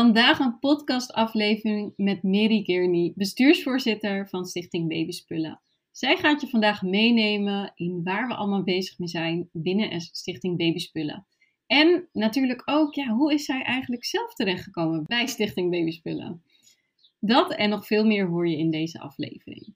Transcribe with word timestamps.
Vandaag 0.00 0.38
een 0.38 0.58
podcastaflevering 0.58 1.92
met 1.96 2.22
Mary 2.22 2.62
Kearney, 2.62 3.12
bestuursvoorzitter 3.14 4.28
van 4.28 4.44
Stichting 4.44 4.88
Babyspullen. 4.88 5.60
Zij 5.90 6.16
gaat 6.16 6.40
je 6.40 6.48
vandaag 6.48 6.82
meenemen 6.82 7.72
in 7.74 8.00
waar 8.04 8.26
we 8.26 8.34
allemaal 8.34 8.62
bezig 8.62 8.98
mee 8.98 9.08
zijn 9.08 9.48
binnen 9.52 10.00
Stichting 10.00 10.56
Babyspullen. 10.56 11.26
En 11.66 12.08
natuurlijk 12.12 12.62
ook, 12.64 12.94
ja, 12.94 13.06
hoe 13.06 13.34
is 13.34 13.44
zij 13.44 13.62
eigenlijk 13.62 14.04
zelf 14.04 14.34
terechtgekomen 14.34 15.04
bij 15.06 15.26
Stichting 15.26 15.70
Babyspullen? 15.70 16.42
Dat 17.18 17.54
en 17.54 17.70
nog 17.70 17.86
veel 17.86 18.04
meer 18.04 18.26
hoor 18.26 18.48
je 18.48 18.58
in 18.58 18.70
deze 18.70 19.00
aflevering. 19.00 19.74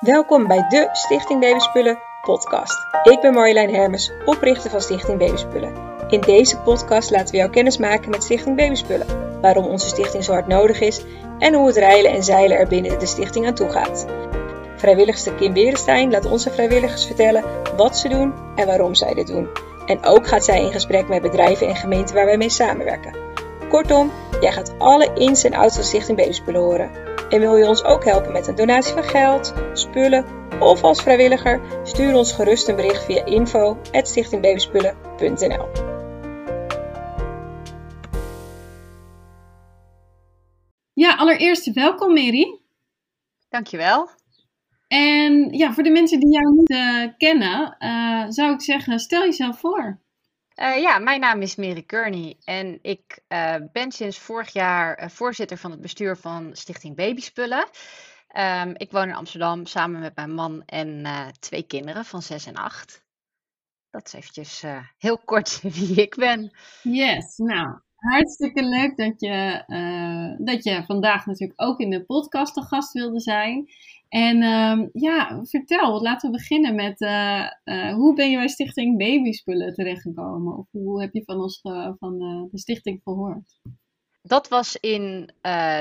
Welkom 0.00 0.46
bij 0.46 0.68
de 0.68 0.88
Stichting 0.92 1.40
Babyspullen 1.40 1.98
podcast. 2.22 2.78
Ik 3.02 3.20
ben 3.20 3.32
Marjolein 3.32 3.74
Hermes, 3.74 4.10
oprichter 4.24 4.70
van 4.70 4.80
Stichting 4.80 5.18
Babyspullen. 5.18 5.95
In 6.08 6.20
deze 6.20 6.58
podcast 6.58 7.10
laten 7.10 7.30
we 7.30 7.36
jou 7.36 7.50
kennis 7.50 7.78
maken 7.78 8.10
met 8.10 8.22
Stichting 8.22 8.56
Babyspullen, 8.56 9.40
waarom 9.40 9.64
onze 9.64 9.88
stichting 9.88 10.24
zo 10.24 10.32
hard 10.32 10.46
nodig 10.46 10.80
is 10.80 11.00
en 11.38 11.54
hoe 11.54 11.66
het 11.66 11.76
reilen 11.76 12.10
en 12.10 12.24
zeilen 12.24 12.58
er 12.58 12.68
binnen 12.68 12.98
de 12.98 13.06
stichting 13.06 13.46
aan 13.46 13.54
toe 13.54 13.68
gaat. 13.68 14.06
Vrijwilligster 14.76 15.34
Kim 15.34 15.52
Berenstein 15.52 16.10
laat 16.10 16.30
onze 16.30 16.50
vrijwilligers 16.50 17.06
vertellen 17.06 17.44
wat 17.76 17.98
ze 17.98 18.08
doen 18.08 18.34
en 18.56 18.66
waarom 18.66 18.94
zij 18.94 19.14
dit 19.14 19.26
doen. 19.26 19.48
En 19.86 20.04
ook 20.04 20.26
gaat 20.26 20.44
zij 20.44 20.62
in 20.62 20.72
gesprek 20.72 21.08
met 21.08 21.22
bedrijven 21.22 21.68
en 21.68 21.76
gemeenten 21.76 22.14
waar 22.14 22.26
wij 22.26 22.36
mee 22.36 22.50
samenwerken. 22.50 23.16
Kortom, 23.68 24.12
jij 24.40 24.52
gaat 24.52 24.74
alle 24.78 25.10
ins 25.14 25.44
en 25.44 25.54
outs 25.54 25.74
van 25.74 25.84
Stichting 25.84 26.18
Babyspullen 26.18 26.60
horen. 26.60 26.90
En 27.28 27.40
wil 27.40 27.56
je 27.56 27.68
ons 27.68 27.84
ook 27.84 28.04
helpen 28.04 28.32
met 28.32 28.46
een 28.46 28.54
donatie 28.54 28.94
van 28.94 29.04
geld, 29.04 29.54
spullen 29.72 30.24
of 30.60 30.82
als 30.82 31.02
vrijwilliger? 31.02 31.60
Stuur 31.82 32.14
ons 32.14 32.32
gerust 32.32 32.68
een 32.68 32.76
bericht 32.76 33.04
via 33.04 33.24
info.stichtingbabyspullen.nl 33.24 35.95
Ja, 40.96 41.14
allereerst 41.14 41.72
welkom 41.72 42.12
Mary. 42.12 42.60
Dankjewel. 43.48 44.10
En 44.88 45.50
ja, 45.50 45.72
voor 45.72 45.82
de 45.82 45.90
mensen 45.90 46.20
die 46.20 46.32
jou 46.32 46.54
niet 46.54 46.70
uh, 46.70 47.08
kennen, 47.16 47.76
uh, 47.78 48.24
zou 48.28 48.52
ik 48.52 48.60
zeggen, 48.60 48.98
stel 48.98 49.24
jezelf 49.24 49.58
voor. 49.58 50.00
Uh, 50.54 50.80
ja, 50.80 50.98
mijn 50.98 51.20
naam 51.20 51.42
is 51.42 51.56
Mary 51.56 51.82
Kearney 51.82 52.36
en 52.44 52.78
ik 52.82 53.22
ben 53.72 53.92
sinds 53.92 54.18
vorig 54.18 54.52
jaar 54.52 55.10
voorzitter 55.10 55.56
van 55.56 55.70
het 55.70 55.80
bestuur 55.80 56.16
van 56.16 56.56
Stichting 56.56 56.96
Babyspullen. 56.96 57.68
Um, 58.36 58.74
ik 58.76 58.90
woon 58.90 59.08
in 59.08 59.14
Amsterdam 59.14 59.66
samen 59.66 60.00
met 60.00 60.16
mijn 60.16 60.34
man 60.34 60.62
en 60.64 61.06
twee 61.38 61.62
kinderen 61.62 62.04
van 62.04 62.22
6 62.22 62.46
en 62.46 62.54
8. 62.56 63.04
Dat 63.90 64.06
is 64.06 64.12
eventjes 64.12 64.64
heel 64.98 65.18
kort 65.18 65.60
wie 65.76 66.02
ik 66.02 66.14
ben. 66.14 66.56
Yes, 66.82 67.36
nou, 67.36 67.80
Hartstikke 68.10 68.62
leuk 68.62 68.96
dat 68.96 69.20
je, 69.20 69.64
uh, 69.66 70.46
dat 70.46 70.64
je 70.64 70.84
vandaag 70.86 71.26
natuurlijk 71.26 71.62
ook 71.62 71.78
in 71.80 71.90
de 71.90 72.04
podcast 72.04 72.54
te 72.54 72.62
gast 72.62 72.92
wilde 72.92 73.20
zijn. 73.20 73.66
En 74.08 74.36
uh, 74.36 74.88
ja, 74.92 75.44
vertel, 75.44 76.02
laten 76.02 76.30
we 76.30 76.36
beginnen 76.36 76.74
met 76.74 77.00
uh, 77.00 77.50
uh, 77.64 77.94
hoe 77.94 78.14
ben 78.14 78.30
je 78.30 78.36
bij 78.36 78.48
Stichting 78.48 78.98
Babyspullen 78.98 79.74
terechtgekomen? 79.74 80.56
Of 80.56 80.66
hoe 80.70 81.00
heb 81.00 81.12
je 81.12 81.22
van 81.24 81.40
ons 81.40 81.60
van 81.98 82.18
de 82.50 82.58
stichting 82.58 83.00
gehoord? 83.04 83.58
Dat 84.22 84.48
was 84.48 84.76
in 84.76 85.30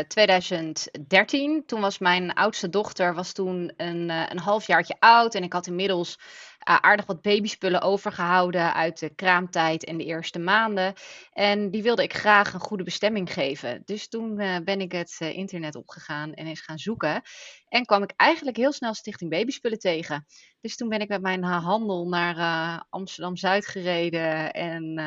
2013. 0.07 1.63
Toen 1.65 1.81
was 1.81 1.97
mijn 1.97 2.33
oudste 2.33 2.69
dochter 2.69 3.13
was 3.13 3.33
toen 3.33 3.73
een, 3.77 4.09
een 4.09 4.39
halfjaartje 4.39 4.95
oud. 4.99 5.35
En 5.35 5.43
ik 5.43 5.53
had 5.53 5.67
inmiddels 5.67 6.19
aardig 6.65 7.05
wat 7.05 7.21
babyspullen 7.21 7.81
overgehouden 7.81 8.73
uit 8.73 8.99
de 8.99 9.15
kraamtijd 9.15 9.83
en 9.83 9.97
de 9.97 10.05
eerste 10.05 10.39
maanden. 10.39 10.93
En 11.31 11.71
die 11.71 11.83
wilde 11.83 12.03
ik 12.03 12.13
graag 12.13 12.53
een 12.53 12.59
goede 12.59 12.83
bestemming 12.83 13.33
geven. 13.33 13.81
Dus 13.85 14.07
toen 14.07 14.39
uh, 14.39 14.57
ben 14.63 14.81
ik 14.81 14.91
het 14.91 15.17
uh, 15.21 15.37
internet 15.37 15.75
opgegaan 15.75 16.33
en 16.33 16.47
eens 16.47 16.61
gaan 16.61 16.77
zoeken. 16.77 17.21
En 17.67 17.85
kwam 17.85 18.03
ik 18.03 18.13
eigenlijk 18.15 18.57
heel 18.57 18.71
snel 18.71 18.93
Stichting 18.93 19.29
Babyspullen 19.29 19.79
tegen. 19.79 20.25
Dus 20.61 20.75
toen 20.75 20.89
ben 20.89 20.99
ik 20.99 21.07
met 21.07 21.21
mijn 21.21 21.43
handel 21.43 22.07
naar 22.07 22.85
Amsterdam 22.89 23.37
Zuid 23.37 23.67
gereden 23.67 24.51
en 24.51 24.97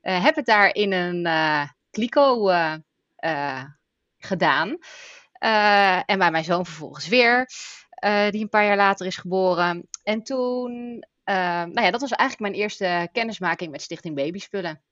heb 0.00 0.34
het 0.34 0.46
daar 0.46 0.74
in 0.74 0.92
een 0.92 1.28
kliko 1.90 2.50
gedaan. 4.18 4.78
en 6.06 6.18
bij 6.18 6.30
mijn 6.30 6.44
zoon 6.44 6.66
vervolgens 6.66 7.08
weer. 7.08 7.50
Die 8.30 8.42
een 8.42 8.48
paar 8.48 8.64
jaar 8.64 8.76
later 8.76 9.06
is 9.06 9.16
geboren. 9.16 9.88
En 10.02 10.22
toen, 10.22 10.70
uh, 11.24 11.34
nou 11.64 11.80
ja, 11.80 11.90
dat 11.90 12.00
was 12.00 12.10
eigenlijk 12.10 12.50
mijn 12.50 12.62
eerste 12.62 13.08
kennismaking 13.12 13.70
met 13.70 13.82
Stichting 13.82 14.14
Babyspullen. 14.14 14.82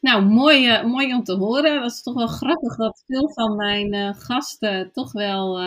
Nou, 0.00 0.24
mooi, 0.24 0.68
uh, 0.68 0.84
mooi 0.84 1.14
om 1.14 1.22
te 1.22 1.36
horen. 1.36 1.80
Dat 1.80 1.90
is 1.90 2.02
toch 2.02 2.14
wel 2.14 2.26
grappig 2.26 2.76
dat 2.76 3.02
veel 3.06 3.32
van 3.32 3.56
mijn 3.56 4.14
gasten 4.14 4.92
toch 4.92 5.12
wel 5.12 5.60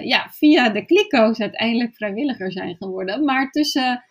ja, 0.00 0.28
via 0.30 0.68
de 0.68 0.84
klikko's 0.84 1.40
uiteindelijk 1.40 1.94
vrijwilliger 1.94 2.52
zijn 2.52 2.76
geworden. 2.76 3.24
Maar 3.24 3.50
tussen 3.50 4.04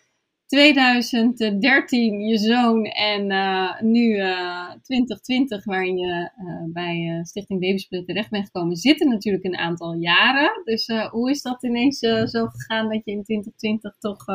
2013 0.51 2.19
je 2.19 2.37
zoon 2.37 2.85
en 2.85 3.31
uh, 3.31 3.81
nu 3.81 4.15
uh, 4.15 4.71
2020 4.81 5.65
waarin 5.65 5.97
je 5.97 6.31
uh, 6.37 6.73
bij 6.73 7.19
Stichting 7.23 7.59
Babysplit 7.59 8.05
terecht 8.05 8.29
bent 8.29 8.45
gekomen, 8.45 8.75
zitten 8.75 9.09
natuurlijk 9.09 9.43
een 9.43 9.57
aantal 9.57 9.93
jaren. 9.93 10.61
Dus 10.63 10.87
hoe 11.09 11.29
is 11.29 11.41
dat 11.41 11.63
ineens 11.63 11.99
zo 12.25 12.47
gegaan 12.47 12.89
dat 12.89 13.01
je 13.05 13.11
in 13.11 13.23
2020 13.23 13.95
toch 13.99 14.25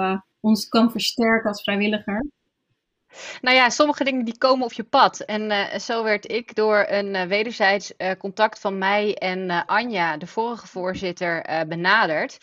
ons 0.41 0.69
kan 0.69 0.91
versterken 0.91 1.49
als 1.49 1.63
vrijwilliger? 1.63 2.27
Nou 3.41 3.57
ja, 3.57 3.71
sommige 3.71 4.05
dingen 4.05 4.25
die 4.25 4.39
komen 4.39 4.65
op 4.65 4.73
je 4.73 4.85
pad. 4.85 5.21
En 5.21 5.53
zo 5.81 6.03
werd 6.03 6.33
ik 6.33 6.55
door 6.55 6.87
een 6.89 7.29
wederzijds 7.29 7.93
contact 8.19 8.61
van 8.61 8.79
mij 8.79 9.15
en 9.15 9.67
Anja, 9.67 10.17
de 10.17 10.27
vorige 10.27 10.67
voorzitter, 10.67 11.65
benaderd. 11.69 12.39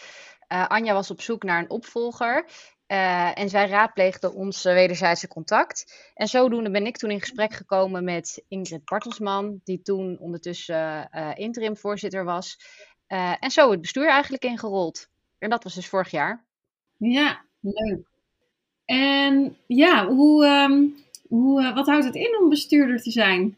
Anja 0.47 0.93
was 0.93 1.11
op 1.11 1.21
zoek 1.21 1.43
naar 1.43 1.59
een 1.59 1.69
opvolger. 1.69 2.45
Uh, 2.87 3.39
en 3.39 3.49
zij 3.49 3.67
raadpleegde 3.67 4.33
ons 4.33 4.63
wederzijdse 4.63 5.27
contact. 5.27 6.11
En 6.13 6.27
zodoende 6.27 6.71
ben 6.71 6.85
ik 6.85 6.97
toen 6.97 7.11
in 7.11 7.19
gesprek 7.19 7.53
gekomen 7.53 8.03
met 8.03 8.43
Ingrid 8.47 8.85
Bartelsman, 8.85 9.61
die 9.63 9.81
toen 9.81 10.17
ondertussen 10.19 11.09
uh, 11.11 11.31
interim 11.33 11.77
voorzitter 11.77 12.23
was. 12.23 12.57
Uh, 13.07 13.33
en 13.39 13.51
zo 13.51 13.71
het 13.71 13.81
bestuur 13.81 14.09
eigenlijk 14.09 14.43
ingerold. 14.43 15.07
En 15.39 15.49
dat 15.49 15.63
was 15.63 15.73
dus 15.73 15.87
vorig 15.87 16.11
jaar. 16.11 16.45
Ja, 16.97 17.41
leuk. 17.59 18.05
En 18.85 19.57
ja, 19.67 20.07
hoe, 20.07 20.45
um, 20.45 20.95
hoe, 21.27 21.73
wat 21.73 21.87
houdt 21.87 22.05
het 22.05 22.15
in 22.15 22.37
om 22.41 22.49
bestuurder 22.49 23.01
te 23.01 23.11
zijn? 23.11 23.57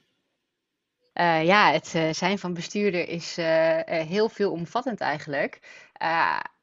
ja, 1.44 1.72
het 1.72 2.16
zijn 2.18 2.40
van 2.40 2.53
bestuurder 2.53 3.09
is 3.09 3.35
heel 3.85 4.30
veelomvattend 4.30 5.00
eigenlijk 5.00 5.59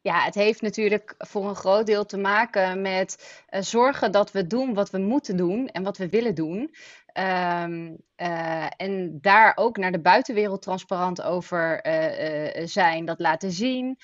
ja, 0.03 0.25
het 0.25 0.35
heeft 0.35 0.63
natuurlijk 0.63 1.15
voor 1.19 1.49
een 1.49 1.55
groot 1.55 1.87
deel 1.87 2.05
te 2.05 2.17
maken 2.17 2.81
met 2.81 3.43
uh, 3.51 3.61
zorgen 3.61 4.13
dat 4.13 4.33
we 4.33 4.47
doen 4.47 4.75
wat 4.75 4.91
we 4.91 4.99
moeten 4.99 5.37
doen 5.37 5.69
en 5.69 5.83
wat 5.83 5.97
we 5.97 6.09
willen 6.09 6.35
doen. 6.35 6.75
Um, 7.15 7.97
uh, 8.17 8.67
en 8.77 9.19
daar 9.21 9.53
ook 9.55 9.77
naar 9.77 9.93
de 9.93 10.01
buitenwereld 10.01 10.63
transparant 10.63 11.23
over 11.23 11.87
uh, 11.87 12.67
zijn, 12.67 13.05
dat 13.05 13.21
laten 13.21 13.53
zien. 13.53 13.99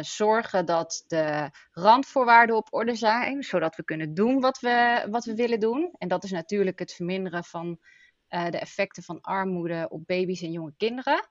zorgen 0.00 0.66
dat 0.66 1.04
de 1.06 1.50
randvoorwaarden 1.72 2.56
op 2.56 2.68
orde 2.70 2.94
zijn, 2.94 3.42
zodat 3.42 3.76
we 3.76 3.84
kunnen 3.84 4.14
doen 4.14 4.40
wat 4.40 4.60
we, 4.60 5.06
wat 5.10 5.24
we 5.24 5.34
willen 5.34 5.60
doen. 5.60 5.90
En 5.98 6.08
dat 6.08 6.24
is 6.24 6.30
natuurlijk 6.30 6.78
het 6.78 6.92
verminderen 6.92 7.44
van 7.44 7.78
de 8.28 8.58
effecten 8.58 9.02
van 9.02 9.20
armoede 9.20 9.86
op 9.88 10.06
baby's 10.06 10.42
en 10.42 10.52
jonge 10.52 10.74
kinderen. 10.76 11.28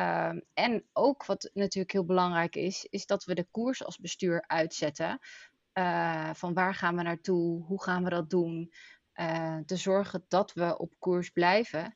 Um, 0.00 0.42
en 0.54 0.84
ook 0.92 1.24
wat 1.26 1.50
natuurlijk 1.54 1.92
heel 1.92 2.04
belangrijk 2.04 2.56
is, 2.56 2.86
is 2.90 3.06
dat 3.06 3.24
we 3.24 3.34
de 3.34 3.46
koers 3.50 3.84
als 3.84 3.98
bestuur 3.98 4.44
uitzetten. 4.46 5.18
Uh, 5.74 6.30
van 6.34 6.54
waar 6.54 6.74
gaan 6.74 6.96
we 6.96 7.02
naartoe? 7.02 7.64
Hoe 7.64 7.82
gaan 7.82 8.04
we 8.04 8.10
dat 8.10 8.30
doen? 8.30 8.72
Uh, 9.14 9.56
te 9.66 9.76
zorgen 9.76 10.24
dat 10.28 10.52
we 10.52 10.78
op 10.78 10.92
koers 10.98 11.30
blijven. 11.30 11.94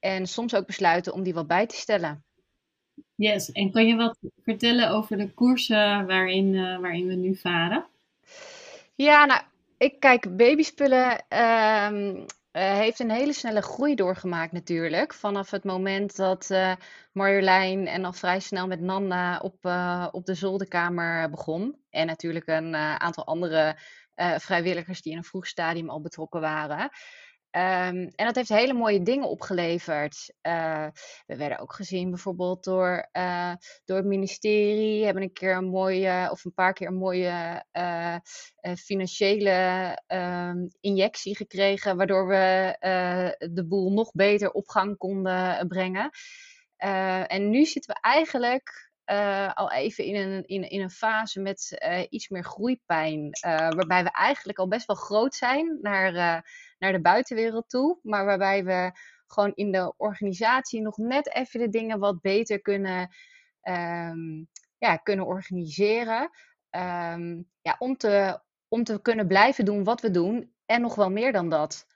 En 0.00 0.26
soms 0.26 0.54
ook 0.54 0.66
besluiten 0.66 1.12
om 1.12 1.22
die 1.22 1.34
wat 1.34 1.46
bij 1.46 1.66
te 1.66 1.76
stellen. 1.76 2.24
Yes, 3.14 3.52
en 3.52 3.72
kan 3.72 3.86
je 3.86 3.96
wat 3.96 4.18
vertellen 4.44 4.90
over 4.90 5.16
de 5.16 5.30
koersen 5.30 6.06
waarin, 6.06 6.54
uh, 6.54 6.78
waarin 6.78 7.06
we 7.06 7.14
nu 7.14 7.36
varen? 7.36 7.86
Ja, 8.94 9.24
nou, 9.24 9.42
ik 9.78 10.00
kijk 10.00 10.36
babyspullen. 10.36 11.24
Um, 11.38 12.26
uh, 12.56 12.62
heeft 12.62 13.00
een 13.00 13.10
hele 13.10 13.32
snelle 13.32 13.62
groei 13.62 13.94
doorgemaakt 13.94 14.52
natuurlijk. 14.52 15.14
Vanaf 15.14 15.50
het 15.50 15.64
moment 15.64 16.16
dat 16.16 16.50
uh, 16.50 16.72
Marjolein 17.12 17.86
en 17.86 18.04
al 18.04 18.12
vrij 18.12 18.40
snel 18.40 18.66
met 18.66 18.80
Nanda 18.80 19.38
op, 19.38 19.56
uh, 19.66 20.08
op 20.10 20.26
de 20.26 20.34
zolderkamer 20.34 21.30
begon. 21.30 21.76
En 21.90 22.06
natuurlijk 22.06 22.46
een 22.46 22.74
aantal 22.76 23.26
andere 23.26 23.78
vrijwilligers 24.38 25.02
die 25.02 25.12
in 25.12 25.18
een 25.18 25.24
vroeg 25.24 25.46
stadium 25.46 25.90
al 25.90 26.00
betrokken 26.00 26.40
waren. 26.40 26.90
Ehm, 27.54 28.08
en 28.14 28.26
dat 28.26 28.34
heeft 28.34 28.48
hele 28.48 28.72
mooie 28.72 29.02
dingen 29.02 29.28
opgeleverd. 29.28 30.34
Uh, 30.42 30.86
we 31.26 31.36
werden 31.36 31.58
ook 31.58 31.72
gezien 31.72 32.10
bijvoorbeeld 32.10 32.64
door, 32.64 33.08
uh, 33.12 33.52
door 33.84 33.96
het 33.96 34.06
ministerie. 34.06 35.04
Hebben 35.04 35.22
een 35.22 35.32
keer 35.32 35.56
een 35.56 35.68
mooie, 35.68 36.28
of 36.30 36.44
een 36.44 36.54
paar 36.54 36.72
keer 36.72 36.86
een 36.86 36.94
mooie 36.94 37.64
uh, 37.72 38.16
financiële 38.76 39.98
um, 40.06 40.68
injectie 40.80 41.36
gekregen. 41.36 41.96
Waardoor 41.96 42.26
we 42.26 42.76
de 43.52 43.66
boel 43.66 43.92
nog 43.92 44.12
beter 44.12 44.50
op 44.50 44.68
gang 44.68 44.96
konden 44.96 45.68
brengen. 45.68 46.10
en 47.26 47.50
nu 47.50 47.64
zitten 47.64 47.94
we 47.94 48.00
eigenlijk 48.00 48.92
al 49.54 49.72
even 49.72 50.04
in 50.04 50.14
een, 50.14 50.46
in, 50.46 50.70
in 50.70 50.80
een 50.80 50.90
fase 50.90 51.40
met 51.40 51.78
iets 52.08 52.28
meer 52.28 52.44
groeipijn. 52.44 53.30
Waarbij 53.40 54.02
we 54.02 54.10
eigenlijk 54.10 54.58
al 54.58 54.68
best 54.68 54.86
wel 54.86 54.96
groot 54.96 55.34
zijn 55.34 55.78
naar, 55.80 56.42
naar 56.84 56.92
de 56.92 57.00
buitenwereld 57.00 57.68
toe. 57.68 57.98
Maar 58.02 58.24
waarbij 58.24 58.64
we 58.64 58.92
gewoon 59.26 59.52
in 59.54 59.72
de 59.72 59.94
organisatie 59.96 60.80
nog 60.80 60.96
net 60.96 61.34
even 61.34 61.60
de 61.60 61.68
dingen 61.68 61.98
wat 61.98 62.20
beter 62.20 62.60
kunnen, 62.60 63.10
um, 63.62 64.48
ja, 64.78 64.96
kunnen 64.96 65.26
organiseren. 65.26 66.30
Um, 66.70 67.50
ja, 67.60 67.76
om, 67.78 67.96
te, 67.96 68.40
om 68.68 68.84
te 68.84 69.02
kunnen 69.02 69.26
blijven 69.26 69.64
doen 69.64 69.84
wat 69.84 70.00
we 70.00 70.10
doen. 70.10 70.52
En 70.66 70.80
nog 70.80 70.94
wel 70.94 71.10
meer 71.10 71.32
dan 71.32 71.48
dat. 71.48 71.86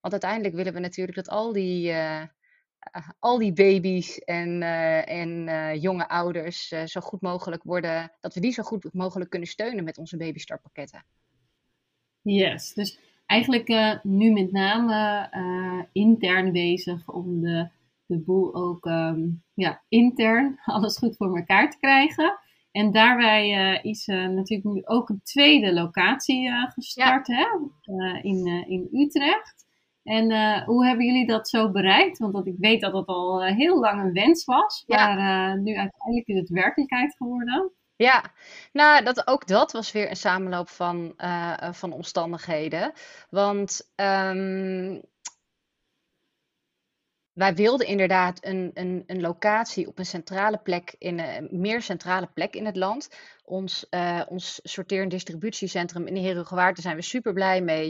Want 0.00 0.12
uiteindelijk 0.12 0.54
willen 0.54 0.72
we 0.72 0.80
natuurlijk 0.80 1.16
dat 1.16 1.28
al 1.28 1.52
die 1.52 1.90
eh, 1.90 2.22
al 3.18 3.38
die 3.38 3.52
baby's 3.52 4.18
en, 4.18 4.62
uh, 4.62 5.08
en 5.08 5.80
jonge 5.80 6.08
ouders 6.08 6.68
zo 6.68 7.00
goed 7.00 7.20
mogelijk 7.20 7.62
worden, 7.62 8.12
dat 8.20 8.34
we 8.34 8.40
die 8.40 8.52
zo 8.52 8.62
goed 8.62 8.92
mogelijk 8.92 9.30
kunnen 9.30 9.48
steunen 9.48 9.84
met 9.84 9.98
onze 9.98 10.16
babystartpakketten. 10.16 11.04
Yes, 12.22 12.72
dus 12.74 12.98
eigenlijk 13.26 13.98
nu 14.02 14.30
met 14.30 14.52
name 14.52 15.88
intern 15.92 16.52
bezig 16.52 17.08
om 17.08 17.40
de, 17.40 17.68
de 18.06 18.18
boel 18.18 18.54
ook 18.54 18.84
um, 18.84 19.42
ja, 19.54 19.82
intern 19.88 20.58
alles 20.64 20.98
goed 20.98 21.16
voor 21.16 21.36
elkaar 21.36 21.70
te 21.70 21.78
krijgen. 21.78 22.38
En 22.72 22.92
daarbij 22.92 23.78
is 23.82 24.06
natuurlijk 24.06 24.74
nu 24.74 24.84
ook 24.84 25.08
een 25.08 25.20
tweede 25.22 25.72
locatie 25.72 26.50
gestart 26.50 27.26
hè? 27.26 27.46
in, 28.22 28.46
in 28.68 28.88
Utrecht. 28.92 29.66
En 30.06 30.30
uh, 30.30 30.62
hoe 30.62 30.86
hebben 30.86 31.06
jullie 31.06 31.26
dat 31.26 31.48
zo 31.48 31.70
bereikt? 31.70 32.18
Want 32.18 32.32
dat, 32.32 32.46
ik 32.46 32.54
weet 32.58 32.80
dat 32.80 32.92
het 32.92 33.06
al 33.06 33.46
uh, 33.46 33.56
heel 33.56 33.80
lang 33.80 34.02
een 34.02 34.12
wens 34.12 34.44
was, 34.44 34.84
maar 34.86 35.18
uh, 35.18 35.62
nu 35.62 35.76
uiteindelijk 35.76 36.28
is 36.28 36.38
het 36.38 36.48
werkelijkheid 36.48 37.16
geworden. 37.16 37.72
Ja, 37.96 38.32
nou, 38.72 39.04
dat, 39.04 39.26
ook 39.26 39.46
dat 39.46 39.72
was 39.72 39.92
weer 39.92 40.10
een 40.10 40.16
samenloop 40.16 40.68
van, 40.68 41.14
van 41.72 41.92
omstandigheden. 41.92 42.92
Want 43.30 43.90
um, 43.96 45.02
wij 47.32 47.54
wilden 47.54 47.86
inderdaad 47.86 48.44
een, 48.44 48.70
een, 48.74 49.04
een 49.06 49.20
locatie 49.20 49.86
op 49.86 49.98
een 49.98 50.06
centrale 50.06 50.58
plek, 50.58 50.94
in 50.98 51.18
een 51.18 51.48
meer 51.50 51.82
centrale 51.82 52.26
plek 52.34 52.54
in 52.54 52.66
het 52.66 52.76
land. 52.76 53.08
Ons, 53.44 53.88
ons 54.28 54.60
sorteer- 54.62 55.02
en 55.02 55.08
distributiecentrum 55.08 56.06
in 56.06 56.14
de 56.14 56.44
daar 56.48 56.76
zijn 56.76 56.96
we 56.96 57.02
super 57.02 57.32
blij 57.32 57.60
mee. 57.60 57.86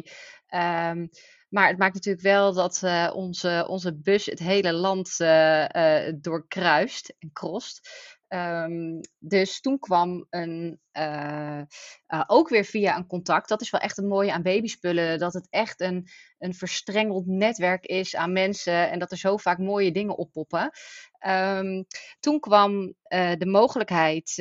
Um, 0.51 1.11
maar 1.49 1.69
het 1.69 1.79
maakt 1.79 1.95
natuurlijk 1.95 2.25
wel 2.25 2.53
dat 2.53 2.81
uh, 2.85 3.11
onze, 3.15 3.65
onze 3.69 3.95
bus 3.95 4.27
het 4.27 4.39
hele 4.39 4.73
land 4.73 5.21
uh, 5.21 5.65
uh, 5.69 6.13
doorkruist 6.21 7.15
en 7.19 7.33
krost. 7.33 7.89
Um, 8.29 9.01
dus 9.19 9.61
toen 9.61 9.79
kwam 9.79 10.27
een, 10.31 10.81
ook 12.27 12.49
weer 12.49 12.65
via 12.65 12.97
een 12.97 13.07
contact. 13.07 13.49
Dat 13.49 13.61
is 13.61 13.71
wel 13.71 13.81
echt 13.81 13.99
een 13.99 14.09
mooie 14.09 14.33
aan 14.33 14.43
babyspullen. 14.43 15.19
Dat 15.19 15.33
het 15.33 15.47
echt 15.51 15.81
een, 15.81 16.09
een 16.39 16.55
verstrengeld 16.55 17.27
netwerk 17.27 17.87
is 17.87 18.17
aan 18.17 18.33
mensen. 18.33 18.91
En 18.91 18.99
dat 18.99 19.11
er 19.11 19.19
zo 19.19 19.37
vaak 19.37 19.59
mooie 19.59 19.93
dingen 19.93 20.17
oppoppen. 20.17 20.71
Um, 21.27 21.87
toen 22.21 22.41
kwam 22.41 22.95
de 23.39 23.47
mogelijkheid, 23.47 24.35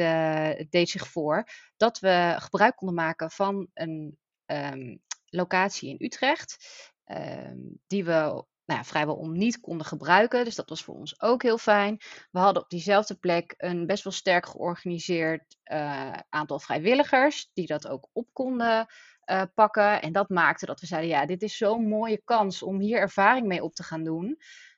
deed 0.70 0.90
zich 0.90 1.08
voor, 1.08 1.44
dat 1.78 2.00
we 2.00 2.36
gebruik 2.38 2.76
konden 2.76 2.96
maken 2.96 3.32
van 3.32 3.68
een 3.74 4.18
um, 4.46 5.02
locatie 5.26 5.90
in 5.90 6.06
Utrecht. 6.06 6.58
Ehm, 7.06 7.58
die 7.88 8.06
we 8.06 8.46
nou 8.65 8.79
ja, 8.79 8.85
vrijwel 8.85 9.15
om 9.15 9.38
niet 9.38 9.59
konden 9.59 9.85
gebruiken. 9.85 10.45
Dus 10.45 10.56
dat 10.56 10.69
was 10.69 10.83
voor 10.83 10.95
ons 10.95 11.21
ook 11.21 11.44
heel 11.44 11.57
fijn. 11.57 11.97
We 12.31 12.39
hadden 12.39 12.63
op 12.63 12.69
diezelfde 12.69 13.15
plek 13.15 13.53
een 13.57 13.85
best 13.85 14.03
wel 14.03 14.13
sterk 14.13 14.45
georganiseerd 14.45 15.57
uh, 15.65 16.13
aantal 16.29 16.59
vrijwilligers 16.59 17.50
die 17.53 17.67
dat 17.67 17.88
ook 17.88 18.09
op 18.13 18.27
konden 18.33 18.88
uh, 19.25 19.41
pakken. 19.53 20.01
En 20.01 20.12
dat 20.12 20.29
maakte 20.29 20.65
dat 20.65 20.79
we 20.79 20.85
zeiden: 20.85 21.09
ja, 21.09 21.25
dit 21.25 21.41
is 21.41 21.57
zo'n 21.57 21.88
mooie 21.88 22.21
kans 22.23 22.63
om 22.63 22.79
hier 22.79 23.00
ervaring 23.00 23.47
mee 23.47 23.63
op 23.63 23.73
te 23.73 23.83
gaan 23.83 24.03
doen. 24.03 24.38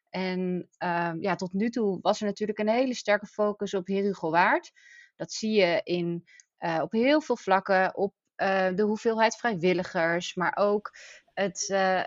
En 0.09 0.69
uh, 0.83 1.11
ja, 1.19 1.35
tot 1.35 1.53
nu 1.53 1.69
toe 1.69 1.99
was 2.01 2.19
er 2.19 2.25
natuurlijk 2.25 2.59
een 2.59 2.69
hele 2.69 2.93
sterke 2.93 3.25
focus 3.25 3.73
op 3.73 3.87
Heer 3.87 4.03
Hugo 4.03 4.29
Waard. 4.29 4.71
Dat 5.15 5.31
zie 5.31 5.51
je 5.51 5.81
in, 5.83 6.23
uh, 6.59 6.79
op 6.81 6.91
heel 6.91 7.21
veel 7.21 7.37
vlakken. 7.37 7.95
Op 7.95 8.13
de 8.75 8.83
hoeveelheid 8.85 9.35
vrijwilligers, 9.35 10.35
maar 10.35 10.57
ook 10.59 10.91
het, 11.37 11.69
uh, 11.71 12.03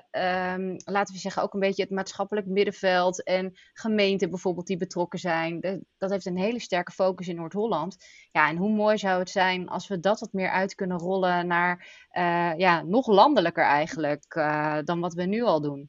um, 0.54 0.76
laten 0.84 1.14
we 1.14 1.20
zeggen, 1.20 1.42
ook 1.42 1.54
een 1.54 1.60
beetje 1.60 1.82
het 1.82 1.90
maatschappelijk 1.90 2.46
middenveld 2.46 3.22
en 3.22 3.52
gemeenten 3.72 4.30
bijvoorbeeld 4.30 4.66
die 4.66 4.76
betrokken 4.76 5.18
zijn. 5.18 5.60
De, 5.60 5.84
dat 5.98 6.10
heeft 6.10 6.26
een 6.26 6.38
hele 6.38 6.60
sterke 6.60 6.92
focus 6.92 7.28
in 7.28 7.36
Noord-Holland. 7.36 7.96
Ja, 8.30 8.48
en 8.48 8.56
hoe 8.56 8.70
mooi 8.70 8.98
zou 8.98 9.18
het 9.18 9.30
zijn 9.30 9.68
als 9.68 9.88
we 9.88 10.00
dat 10.00 10.20
wat 10.20 10.32
meer 10.32 10.50
uit 10.50 10.74
kunnen 10.74 10.98
rollen 10.98 11.46
naar 11.46 11.86
uh, 12.12 12.52
ja, 12.56 12.82
nog 12.82 13.06
landelijker 13.06 13.64
eigenlijk 13.64 14.34
uh, 14.34 14.78
dan 14.84 15.00
wat 15.00 15.14
we 15.14 15.22
nu 15.22 15.42
al 15.42 15.60
doen. 15.60 15.88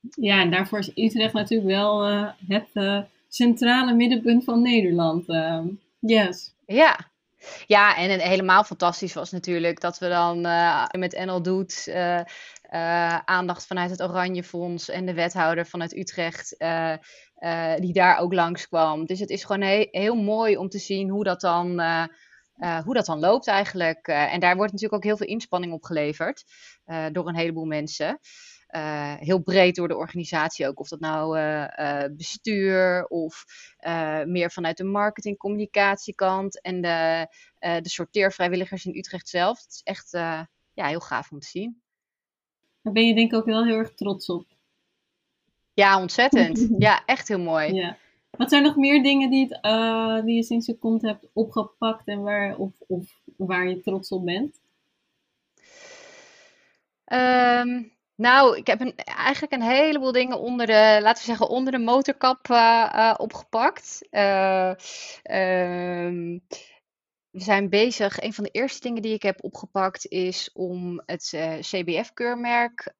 Ja, 0.00 0.40
en 0.40 0.50
daarvoor 0.50 0.78
is 0.78 0.96
Utrecht 0.96 1.32
natuurlijk 1.32 1.70
wel 1.70 2.04
het 2.48 3.06
centrale 3.28 3.94
middenpunt 3.94 4.44
van 4.44 4.62
Nederland. 4.62 5.24
yes. 5.98 6.54
Ja, 6.66 7.09
ja, 7.66 7.96
en 7.96 8.20
helemaal 8.20 8.64
fantastisch 8.64 9.14
was 9.14 9.30
natuurlijk 9.30 9.80
dat 9.80 9.98
we 9.98 10.08
dan 10.08 10.46
uh, 10.46 10.86
met 10.90 11.24
NL 11.24 11.42
Doet 11.42 11.84
uh, 11.88 12.16
uh, 12.16 13.18
aandacht 13.18 13.66
vanuit 13.66 13.90
het 13.90 14.02
Oranje 14.02 14.42
Fonds 14.42 14.88
en 14.88 15.06
de 15.06 15.14
wethouder 15.14 15.66
vanuit 15.66 15.96
Utrecht, 15.96 16.56
die 17.76 17.92
daar 17.92 18.18
ook 18.18 18.32
langskwam. 18.32 19.06
Dus 19.06 19.20
het 19.20 19.30
is 19.30 19.44
gewoon 19.44 19.62
he 19.62 19.88
heel 19.90 20.14
mooi 20.14 20.56
om 20.56 20.68
te 20.68 20.78
zien 20.78 21.08
hoe 21.08 21.24
dat 21.24 21.40
dan, 21.40 21.80
hoe 22.84 22.94
dat 22.94 23.06
dan 23.06 23.18
loopt 23.18 23.46
eigenlijk. 23.46 24.06
en 24.06 24.40
daar 24.40 24.56
wordt 24.56 24.72
natuurlijk 24.72 25.02
ook 25.02 25.08
heel 25.08 25.16
veel 25.16 25.26
inspanning 25.26 25.72
op 25.72 25.84
geleverd 25.84 26.44
door 27.12 27.28
een 27.28 27.36
heleboel 27.36 27.64
mensen. 27.64 28.18
Uh, 28.72 29.14
heel 29.18 29.38
breed 29.38 29.74
door 29.74 29.88
de 29.88 29.96
organisatie 29.96 30.66
ook. 30.68 30.80
Of 30.80 30.88
dat 30.88 31.00
nou 31.00 31.38
uh, 31.38 31.68
uh, 31.76 32.04
bestuur 32.16 33.06
of 33.06 33.44
meer 34.24 34.50
vanuit 34.50 34.76
de 34.76 34.84
marketing-communicatiekant 34.84 36.60
en 36.60 36.80
de, 36.80 37.26
de 37.58 37.88
sorteervrijwilligers 37.88 38.84
in 38.84 38.96
Utrecht 38.96 39.28
zelf. 39.28 39.58
Het 39.62 39.72
is 39.72 39.80
echt 39.82 40.10
ja, 40.72 40.86
heel 40.86 41.00
gaaf 41.00 41.30
om 41.30 41.38
te 41.38 41.46
zien. 41.46 41.82
Daar 42.82 42.92
ben 42.92 43.06
je 43.06 43.14
denk 43.14 43.32
ik 43.32 43.38
ook 43.38 43.44
wel 43.44 43.64
heel 43.64 43.76
erg 43.76 43.94
trots 43.94 44.28
op. 44.28 44.46
Ja, 45.74 46.00
ontzettend. 46.00 46.68
ja, 46.78 47.04
echt 47.04 47.28
heel 47.28 47.40
mooi. 47.40 47.72
Ja. 47.72 47.96
Wat 48.30 48.50
zijn 48.50 48.62
nog 48.62 48.76
meer 48.76 49.02
dingen 49.02 49.30
die, 49.30 49.46
het, 49.48 50.24
die 50.24 50.34
je 50.34 50.42
sinds 50.42 50.66
je 50.66 50.78
komt 50.78 51.02
hebt 51.02 51.26
opgepakt 51.32 52.06
en 52.06 52.22
waar, 52.22 52.56
of, 52.56 52.72
of 52.86 53.20
waar 53.36 53.68
je 53.68 53.80
trots 53.80 54.10
op 54.10 54.24
bent? 54.24 54.60
Um, 57.12 57.92
nou, 58.20 58.56
ik 58.56 58.66
heb 58.66 58.80
een, 58.80 58.94
eigenlijk 58.96 59.52
een 59.52 59.62
heleboel 59.62 60.12
dingen 60.12 60.38
onder 60.38 60.66
de, 60.66 60.98
laten 61.02 61.22
we 61.22 61.28
zeggen, 61.28 61.48
onder 61.48 61.72
de 61.72 61.78
motorkap 61.78 62.48
uh, 62.48 62.92
uh, 62.94 63.14
opgepakt. 63.16 64.06
Uh, 64.10 64.72
we 67.30 67.40
zijn 67.40 67.68
bezig. 67.68 68.22
Een 68.22 68.32
van 68.32 68.44
de 68.44 68.50
eerste 68.50 68.80
dingen 68.80 69.02
die 69.02 69.14
ik 69.14 69.22
heb 69.22 69.44
opgepakt 69.44 70.06
is 70.06 70.50
om 70.52 71.02
het 71.06 71.36
CBF-keurmerk 71.60 72.94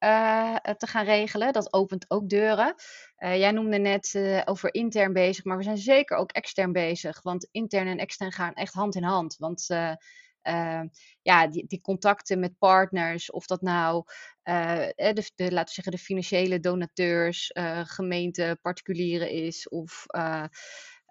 te 0.77 0.87
gaan 0.87 1.05
regelen. 1.05 1.53
Dat 1.53 1.73
opent 1.73 2.05
ook 2.09 2.29
deuren. 2.29 2.75
jij 3.17 3.51
noemde 3.51 3.79
net 3.79 4.21
over 4.45 4.75
intern 4.75 5.13
bezig, 5.13 5.45
maar 5.45 5.57
we 5.57 5.63
zijn 5.63 5.79
zeker 5.79 6.17
ook 6.17 6.33
extern 6.33 6.73
bezig. 6.73 7.23
Want 7.23 7.49
intern 7.51 7.87
en 7.87 7.99
extern 7.99 8.33
gaan 8.33 8.55
echt 8.55 8.75
hand 8.75 8.95
in 8.95 9.03
hand. 9.03 9.37
Want 9.37 9.67
ja, 11.23 11.47
die, 11.47 11.67
die, 11.67 11.81
contacten 11.81 12.39
met 12.41 12.59
partners, 12.59 13.31
of 13.31 13.47
dat 13.47 13.61
nou 13.61 14.05
de, 14.97 15.31
de, 15.35 15.53
laten 15.53 15.65
we 15.65 15.73
zeggen, 15.73 15.93
de 15.93 15.99
financiële 15.99 16.61
donateurs, 16.61 17.51
uh, 17.55 17.81
gemeente, 17.85 18.59
particulieren 18.63 19.31
is, 19.31 19.69
of 19.69 20.05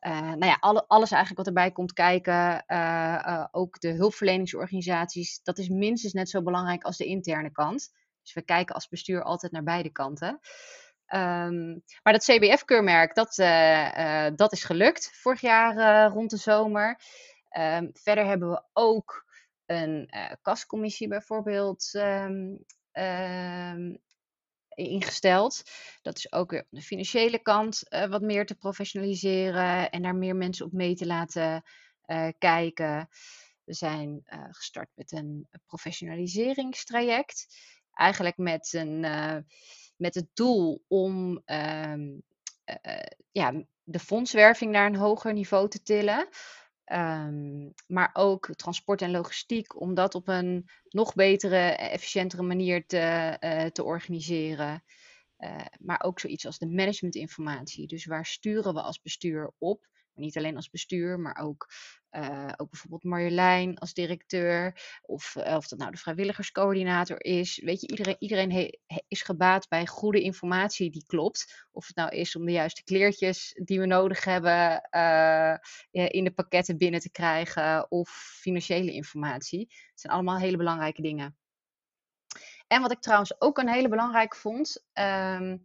nou 0.01 0.45
ja, 0.45 0.57
alle, 0.59 0.87
alles 0.87 1.11
eigenlijk 1.11 1.37
wat 1.37 1.47
erbij 1.47 1.71
komt 1.71 1.93
kijken, 1.93 2.63
ook 3.51 3.79
de 3.79 3.91
hulpverleningsorganisaties, 3.91 5.39
dat 5.43 5.57
is 5.57 5.69
minstens 5.69 6.13
net 6.13 6.29
zo 6.29 6.43
belangrijk 6.43 6.83
als 6.83 6.97
de 6.97 7.05
interne 7.05 7.51
kant. 7.51 7.91
Dus 8.21 8.33
we 8.33 8.41
kijken 8.41 8.75
als 8.75 8.87
bestuur 8.87 9.23
altijd 9.23 9.51
naar 9.51 9.63
beide 9.63 9.89
kanten. 9.89 10.39
Um, 11.13 11.83
maar 12.03 12.13
dat 12.13 12.23
CBF-keurmerk, 12.23 13.15
dat, 13.15 13.35
dat 14.37 14.51
is 14.51 14.63
gelukt 14.63 15.11
vorig 15.13 15.41
jaar 15.41 16.07
rond 16.11 16.29
de 16.29 16.37
zomer. 16.37 16.99
Um, 17.57 17.89
verder 17.93 18.25
hebben 18.25 18.49
we 18.49 18.63
ook 18.73 19.25
een 19.65 20.09
kascommissie 20.41 21.07
bijvoorbeeld 21.07 21.93
um, 21.93 22.65
ingesteld. 24.69 25.63
Dat 26.01 26.17
is 26.17 26.31
ook 26.31 26.51
weer 26.51 26.67
de 26.69 26.81
financiële 26.81 27.39
kant 27.39 27.83
wat 27.89 28.21
meer 28.21 28.45
te 28.45 28.55
professionaliseren 28.55 29.89
en 29.89 30.01
daar 30.01 30.15
meer 30.15 30.35
mensen 30.35 30.65
op 30.65 30.71
mee 30.71 30.95
te 30.95 31.05
laten 31.05 31.63
kijken. 32.37 33.09
We 33.63 33.73
zijn 33.73 34.21
gestart 34.49 34.89
met 34.93 35.11
een 35.11 35.47
professionaliseringstraject. 35.65 37.47
Eigenlijk 37.93 38.37
met, 38.37 38.73
een, 38.73 38.99
met 39.97 40.15
het 40.15 40.27
doel 40.33 40.83
om 40.87 41.41
ehm, 41.45 42.19
ja, 43.31 43.63
de 43.83 43.99
fondswerving 43.99 44.71
naar 44.71 44.85
een 44.85 44.95
hoger 44.95 45.33
niveau 45.33 45.69
te 45.69 45.81
tillen. 45.81 46.27
Um, 46.93 47.73
maar 47.87 48.09
ook 48.13 48.55
transport 48.55 49.01
en 49.01 49.11
logistiek, 49.11 49.81
om 49.81 49.93
dat 49.93 50.15
op 50.15 50.27
een 50.27 50.69
nog 50.89 51.13
betere, 51.13 51.57
efficiëntere 51.69 52.41
manier 52.41 52.85
te, 52.85 53.37
uh, 53.39 53.65
te 53.65 53.83
organiseren. 53.83 54.83
Uh, 55.39 55.65
maar 55.79 56.01
ook 56.03 56.19
zoiets 56.19 56.45
als 56.45 56.57
de 56.57 56.67
managementinformatie. 56.67 57.87
Dus 57.87 58.05
waar 58.05 58.25
sturen 58.25 58.73
we 58.73 58.81
als 58.81 59.01
bestuur 59.01 59.51
op? 59.57 59.87
Niet 60.19 60.37
alleen 60.37 60.55
als 60.55 60.69
bestuur, 60.69 61.19
maar 61.19 61.37
ook, 61.41 61.67
uh, 62.11 62.49
ook 62.57 62.69
bijvoorbeeld 62.69 63.03
Marjolein 63.03 63.77
als 63.77 63.93
directeur. 63.93 64.81
Of, 65.01 65.35
uh, 65.35 65.55
of 65.55 65.67
dat 65.67 65.79
nou 65.79 65.91
de 65.91 65.97
vrijwilligerscoördinator 65.97 67.23
is. 67.23 67.61
Weet 67.63 67.81
je, 67.81 67.87
iedereen, 67.87 68.15
iedereen 68.19 68.79
is 69.07 69.21
gebaat 69.21 69.67
bij 69.67 69.87
goede 69.87 70.21
informatie 70.21 70.91
die 70.91 71.05
klopt. 71.05 71.67
Of 71.71 71.87
het 71.87 71.95
nou 71.95 72.09
is 72.09 72.35
om 72.35 72.45
de 72.45 72.51
juiste 72.51 72.83
kleertjes 72.83 73.59
die 73.63 73.79
we 73.79 73.85
nodig 73.85 74.23
hebben 74.23 74.87
uh, 74.91 75.55
in 75.91 76.23
de 76.23 76.33
pakketten 76.35 76.77
binnen 76.77 76.99
te 76.99 77.11
krijgen. 77.11 77.91
Of 77.91 78.09
financiële 78.41 78.91
informatie. 78.93 79.59
Het 79.69 79.99
zijn 79.99 80.13
allemaal 80.13 80.37
hele 80.37 80.57
belangrijke 80.57 81.01
dingen. 81.01 81.37
En 82.67 82.81
wat 82.81 82.91
ik 82.91 83.01
trouwens 83.01 83.41
ook 83.41 83.57
een 83.57 83.69
hele 83.69 83.89
belangrijke 83.89 84.35
vond. 84.35 84.83
Um, 84.93 85.61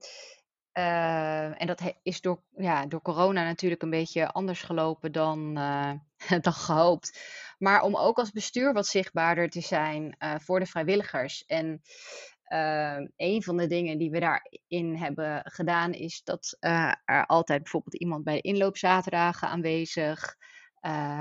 uh, 0.78 1.60
en 1.60 1.66
dat 1.66 1.94
is 2.02 2.20
door, 2.20 2.42
ja, 2.56 2.86
door 2.86 3.02
corona 3.02 3.44
natuurlijk 3.44 3.82
een 3.82 3.90
beetje 3.90 4.32
anders 4.32 4.62
gelopen 4.62 5.12
dan, 5.12 5.58
uh, 5.58 5.92
dan 6.42 6.52
gehoopt. 6.52 7.20
Maar 7.58 7.82
om 7.82 7.96
ook 7.96 8.18
als 8.18 8.30
bestuur 8.30 8.72
wat 8.72 8.86
zichtbaarder 8.86 9.50
te 9.50 9.60
zijn 9.60 10.16
uh, 10.18 10.34
voor 10.38 10.60
de 10.60 10.66
vrijwilligers. 10.66 11.44
En 11.46 11.82
een 13.16 13.42
van 13.42 13.56
de 13.56 13.66
dingen 13.66 13.98
die 13.98 14.10
we 14.10 14.20
daarin 14.20 14.96
hebben 14.96 15.42
gedaan 15.44 15.92
is 15.92 16.22
dat 16.24 16.56
er 17.04 17.26
altijd 17.26 17.62
bijvoorbeeld 17.62 17.94
iemand 17.96 18.24
bij 18.24 18.34
de 18.34 18.40
inloopzaterdagen 18.40 19.48
aanwezig, 19.48 20.36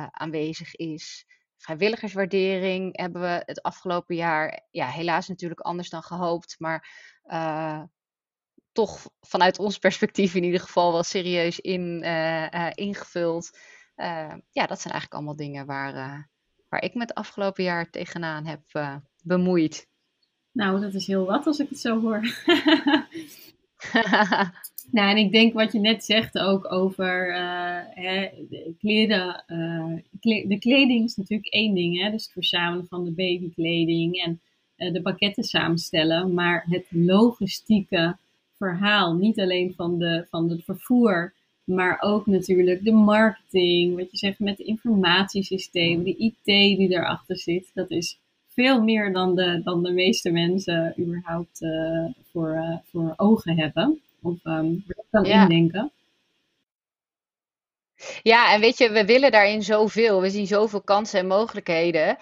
aanwezig 0.09 0.75
is. 0.75 1.25
Vrijwilligerswaardering 1.57 2.97
hebben 2.97 3.21
we 3.21 3.43
het 3.45 3.61
afgelopen 3.61 4.15
jaar, 4.15 4.67
ja, 4.71 4.87
helaas 4.87 5.27
natuurlijk 5.27 5.59
anders 5.59 5.89
dan 5.89 6.03
gehoopt, 6.03 6.55
maar 6.59 6.87
toch 8.73 9.09
vanuit 9.19 9.59
ons 9.59 9.77
perspectief 9.77 10.35
in 10.35 10.43
ieder 10.43 10.59
geval 10.59 10.91
wel 10.91 11.03
serieus 11.03 11.59
in, 11.59 12.01
uh, 12.03 12.69
ingevuld. 12.73 13.57
Uh, 13.95 14.33
ja, 14.51 14.65
dat 14.65 14.81
zijn 14.81 14.93
eigenlijk 14.93 15.13
allemaal 15.13 15.35
dingen 15.35 15.65
waar, 15.65 15.93
waar 16.69 16.83
ik 16.83 16.93
me 16.93 17.01
het 17.01 17.13
afgelopen 17.13 17.63
jaar 17.63 17.89
tegenaan 17.89 18.45
heb 18.45 18.61
bemoeid. 19.23 19.87
Nou, 20.51 20.81
dat 20.81 20.93
is 20.93 21.07
heel 21.07 21.25
wat 21.25 21.45
als 21.45 21.59
ik 21.59 21.69
het 21.69 21.79
zo 21.79 22.01
hoor. 22.01 22.21
nou, 24.91 25.09
en 25.09 25.17
ik 25.17 25.31
denk 25.31 25.53
wat 25.53 25.71
je 25.71 25.79
net 25.79 26.05
zegt 26.05 26.39
ook 26.39 26.71
over 26.71 27.33
hè, 27.93 28.29
de 28.49 28.75
kleren. 28.79 29.43
de 30.21 30.57
kleding 30.59 31.05
is 31.05 31.15
natuurlijk 31.15 31.53
één 31.53 31.73
ding, 31.73 32.01
hè? 32.01 32.11
dus 32.11 32.23
het 32.23 32.31
verzamelen 32.31 32.87
van 32.87 33.03
de 33.03 33.11
babykleding 33.11 34.21
en 34.21 34.41
de 34.93 35.01
pakketten 35.01 35.43
samenstellen. 35.43 36.33
Maar 36.33 36.65
het 36.69 36.85
logistieke 36.89 38.17
verhaal. 38.57 39.13
Niet 39.13 39.39
alleen 39.39 39.73
van, 39.75 39.97
de, 39.97 40.25
van 40.29 40.49
het 40.49 40.63
vervoer, 40.63 41.33
maar 41.63 41.97
ook 42.01 42.25
natuurlijk 42.25 42.83
de 42.83 42.91
marketing. 42.91 43.95
Wat 43.95 44.11
je 44.11 44.17
zegt 44.17 44.39
met 44.39 44.57
de 44.57 44.63
informatiesystemen, 44.63 46.05
de 46.05 46.17
IT 46.17 46.43
die 46.43 46.89
erachter 46.89 47.37
zit. 47.37 47.71
Dat 47.73 47.91
is 47.91 48.19
veel 48.47 48.81
meer 48.81 49.13
dan 49.13 49.35
de, 49.35 49.61
dan 49.63 49.83
de 49.83 49.91
meeste 49.91 50.31
mensen 50.31 50.93
überhaupt 50.99 51.61
uh, 51.61 52.05
voor, 52.31 52.49
uh, 52.49 52.77
voor 52.83 53.13
ogen 53.15 53.57
hebben. 53.57 54.01
Of 54.21 54.45
um, 54.45 54.85
kan 55.09 55.23
ja. 55.23 55.41
indenken. 55.41 55.91
Ja, 58.21 58.53
en 58.53 58.59
weet 58.61 58.77
je, 58.77 58.91
we 58.91 59.05
willen 59.05 59.31
daarin 59.31 59.63
zoveel. 59.63 60.21
We 60.21 60.29
zien 60.29 60.47
zoveel 60.47 60.81
kansen 60.81 61.19
en 61.19 61.27
mogelijkheden. 61.27 62.17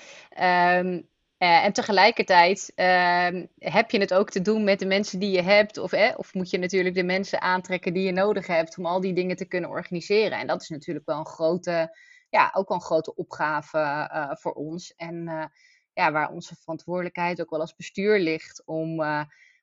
Um, 0.78 1.10
uh, 1.42 1.66
en 1.66 1.74
tegelijkertijd 1.74 2.72
uh, 2.76 3.44
heb 3.60 3.92
je 3.92 4.00
het 4.00 4.14
ook 4.14 4.30
te 4.30 4.42
doen 4.42 4.64
met 4.64 4.80
de 4.80 4.86
mensen 4.86 5.20
die 5.20 5.32
je 5.32 5.42
hebt. 5.42 5.78
Of, 5.78 5.92
eh, 5.92 6.14
of 6.18 6.34
moet 6.34 6.50
je 6.50 6.58
natuurlijk 6.58 6.96
de 6.96 7.04
mensen 7.04 7.42
aantrekken 7.42 7.94
die 7.94 8.04
je 8.04 8.12
nodig 8.12 8.48
hebt 8.48 8.78
om 8.78 8.86
al 8.86 9.02
die 9.02 9.14
dingen 9.14 9.36
te 9.36 9.46
kunnen 9.46 9.70
organiseren. 9.70 10.40
En 10.40 10.48
dat 10.48 10.62
is 10.62 10.70
natuurlijk 10.70 11.06
wel 11.06 11.18
een 11.18 11.26
grote, 11.26 11.98
ja, 12.30 12.52
ook 12.54 12.68
wel 12.68 12.78
een 12.78 12.84
grote 12.84 13.16
opgave 13.16 13.78
uh, 13.78 14.32
voor 14.34 14.54
ons. 14.54 14.96
En 14.96 15.16
uh, 15.16 15.46
ja, 15.94 16.12
waar 16.12 16.32
onze 16.32 16.56
verantwoordelijkheid 16.56 17.42
ook 17.42 17.50
wel 17.50 17.60
als 17.60 17.76
bestuur 17.76 18.20
ligt 18.20 18.66
om, 18.66 19.04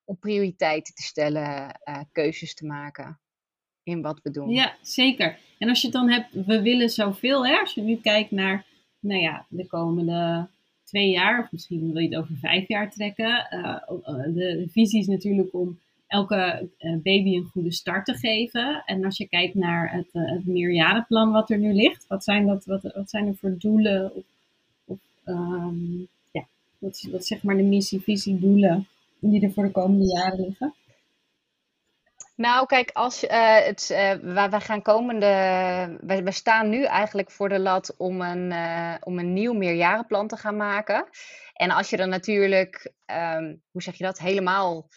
om 0.05 0.19
prioriteiten 0.19 0.95
te 0.95 1.03
stellen, 1.03 1.81
keuzes 2.13 2.55
te 2.55 2.67
maken 2.67 3.21
in 3.83 4.03
wat 4.03 4.21
we 4.23 4.31
doen. 4.31 4.51
Ja, 4.51 4.77
zeker. 4.83 5.39
En 5.59 5.69
als 5.69 5.81
je 5.81 5.87
het 5.87 5.97
dan 5.97 6.11
hebt, 6.11 6.33
we 6.47 6.63
willen 6.63 6.91
zoveel. 6.91 7.47
Hè? 7.47 7.59
Als 7.59 7.75
je 7.75 7.81
nu 7.81 7.97
kijkt 7.97 8.31
naar, 8.31 8.67
nou 9.01 9.21
ja, 9.21 9.47
de 9.49 9.67
komende 9.67 10.49
twee 10.89 11.11
jaar, 11.11 11.41
of 11.43 11.53
misschien 11.53 11.93
wil 11.93 12.03
je 12.03 12.09
het 12.09 12.19
over 12.19 12.37
vijf 12.37 12.69
jaar 12.69 12.91
trekken. 12.91 13.47
Uh, 13.51 13.79
de, 14.25 14.33
de, 14.35 14.69
visie 14.71 15.01
is 15.01 15.07
natuurlijk 15.07 15.55
om 15.55 15.79
elke 16.07 16.69
uh, 16.81 16.93
baby 16.93 17.35
een 17.35 17.49
goede 17.53 17.73
start 17.73 18.05
te 18.05 18.15
geven. 18.15 18.83
En 18.87 19.05
als 19.05 19.17
je 19.17 19.29
kijkt 19.29 19.55
naar 19.55 19.93
het, 19.93 20.09
het 20.13 20.47
meerjarenplan 20.47 21.33
wat 21.33 21.51
er 21.51 21.59
nu 21.59 21.73
ligt, 21.73 22.07
wat 22.07 22.25
zijn, 22.25 22.47
dat, 22.47 22.65
wat, 22.65 22.83
wat 22.83 23.11
zijn 23.11 23.27
er 23.27 23.37
voor 23.37 23.55
doelen? 23.59 24.13
Of, 24.85 24.99
um, 25.25 26.09
ja, 26.31 26.47
wat, 26.79 27.09
wat 27.11 27.27
zeg 27.27 27.43
maar 27.43 27.57
de 27.57 27.63
missie, 27.63 28.01
visie, 28.01 28.39
doelen 28.39 28.87
die 29.19 29.43
er 29.43 29.53
voor 29.53 29.65
de 29.65 29.71
komende 29.71 30.07
jaren 30.07 30.41
liggen? 30.41 30.75
Nou, 32.39 32.67
kijk, 32.67 32.91
als 32.93 33.25
uh, 33.25 33.31
het, 33.57 33.89
uh, 33.93 34.13
wij, 34.15 34.51
wij, 34.51 34.61
gaan 34.61 34.83
komende. 34.83 35.27
Wij, 36.01 36.33
staan 36.33 36.69
nu 36.69 36.85
eigenlijk 36.85 37.31
voor 37.31 37.49
de 37.49 37.59
lat 37.59 37.97
om 37.97 38.21
een, 38.21 38.51
uh, 38.51 38.95
om 39.01 39.19
een 39.19 39.33
nieuw 39.33 39.53
meerjarenplan 39.53 40.29
te 40.29 40.37
gaan 40.37 40.57
maken. 40.57 41.09
En 41.53 41.71
als 41.71 41.91
je 41.91 41.97
dan 41.97 42.09
natuurlijk, 42.09 42.93
um, 43.07 43.63
hoe 43.71 43.83
zeg 43.83 43.95
je 43.95 44.05
dat, 44.05 44.19
helemaal 44.19 44.89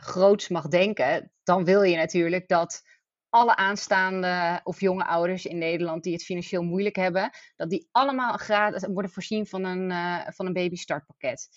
groots 0.00 0.48
mag 0.48 0.68
denken, 0.68 1.32
dan 1.42 1.64
wil 1.64 1.82
je 1.82 1.96
natuurlijk 1.96 2.48
dat 2.48 2.82
alle 3.28 3.56
aanstaande 3.56 4.60
of 4.62 4.80
jonge 4.80 5.04
ouders 5.04 5.46
in 5.46 5.58
Nederland 5.58 6.02
die 6.02 6.12
het 6.12 6.24
financieel 6.24 6.62
moeilijk 6.62 6.96
hebben, 6.96 7.30
dat 7.56 7.70
die 7.70 7.88
allemaal 7.90 8.36
gratis 8.36 8.86
worden 8.86 9.10
voorzien 9.10 9.46
van 9.46 9.64
een, 9.64 9.92
van 10.32 10.46
een 10.46 10.52
baby 10.52 10.76
startpakket. 10.76 11.48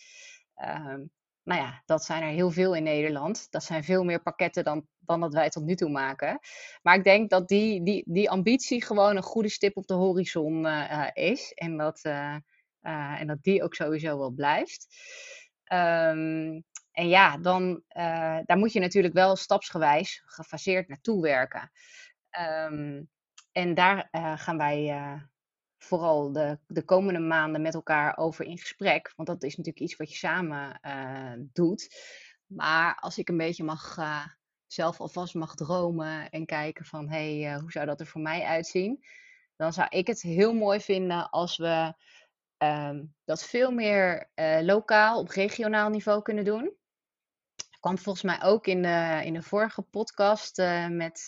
Um, 0.55 1.11
nou 1.45 1.61
ja, 1.61 1.81
dat 1.85 2.03
zijn 2.03 2.23
er 2.23 2.29
heel 2.29 2.51
veel 2.51 2.75
in 2.75 2.83
Nederland. 2.83 3.51
Dat 3.51 3.63
zijn 3.63 3.83
veel 3.83 4.03
meer 4.03 4.21
pakketten 4.21 4.63
dan, 4.63 4.87
dan 4.99 5.19
dat 5.19 5.33
wij 5.33 5.49
tot 5.49 5.63
nu 5.63 5.75
toe 5.75 5.89
maken. 5.89 6.39
Maar 6.81 6.95
ik 6.95 7.03
denk 7.03 7.29
dat 7.29 7.47
die, 7.47 7.83
die, 7.83 8.03
die 8.07 8.29
ambitie 8.29 8.83
gewoon 8.83 9.15
een 9.15 9.23
goede 9.23 9.49
stip 9.49 9.77
op 9.77 9.87
de 9.87 9.93
horizon 9.93 10.65
uh, 10.65 11.07
is. 11.13 11.51
En 11.53 11.77
dat, 11.77 11.99
uh, 12.03 12.35
en 13.19 13.27
dat 13.27 13.43
die 13.43 13.63
ook 13.63 13.75
sowieso 13.75 14.17
wel 14.17 14.31
blijft. 14.31 14.87
Um, 15.73 16.63
en 16.91 17.07
ja, 17.07 17.37
dan 17.37 17.83
daar 18.45 18.57
moet 18.57 18.73
je 18.73 18.79
natuurlijk 18.79 19.13
wel 19.13 19.35
stapsgewijs 19.35 20.23
gefaseerd 20.25 20.87
naartoe 20.87 21.21
werken. 21.21 21.71
Um, 22.69 23.09
en 23.51 23.73
daar 23.73 24.07
gaan 24.37 24.57
wij 24.57 24.91
vooral 25.77 26.31
de, 26.31 26.59
de 26.67 26.83
komende 26.83 27.19
maanden 27.19 27.61
met 27.61 27.73
elkaar 27.73 28.17
over 28.17 28.45
in 28.45 28.57
gesprek. 28.57 29.13
Want 29.15 29.27
dat 29.27 29.43
is 29.43 29.57
natuurlijk 29.57 29.85
iets 29.85 29.95
wat 29.95 30.11
je 30.11 30.17
samen 30.17 30.79
uh, 30.81 31.31
doet. 31.53 31.95
Maar 32.45 32.95
als 32.99 33.17
ik 33.17 33.29
een 33.29 33.37
beetje 33.37 33.63
mag, 33.63 33.97
uh, 33.97 34.25
zelf 34.67 34.99
alvast 34.99 35.33
mag 35.33 35.55
dromen 35.55 36.29
en 36.29 36.45
kijken 36.45 36.85
van 36.85 37.09
hé, 37.09 37.39
hey, 37.39 37.53
uh, 37.53 37.59
hoe 37.59 37.71
zou 37.71 37.85
dat 37.85 37.99
er 37.99 38.07
voor 38.07 38.21
mij 38.21 38.43
uitzien? 38.43 39.05
Dan 39.55 39.73
zou 39.73 39.87
ik 39.89 40.07
het 40.07 40.21
heel 40.21 40.53
mooi 40.53 40.79
vinden 40.79 41.29
als 41.29 41.57
we 41.57 41.93
um, 42.57 43.13
dat 43.25 43.43
veel 43.43 43.71
meer 43.71 44.29
lokaal 44.61 45.19
op 45.19 45.29
regionaal 45.29 45.89
niveau 45.89 46.21
kunnen 46.21 46.45
doen. 46.45 46.73
Dat 47.55 47.79
kwam 47.79 47.97
volgens 47.97 48.23
mij 48.23 48.43
ook 48.43 48.67
in 48.67 48.85
in 49.23 49.33
de 49.33 49.41
vorige 49.41 49.81
podcast 49.81 50.57
met 50.89 51.25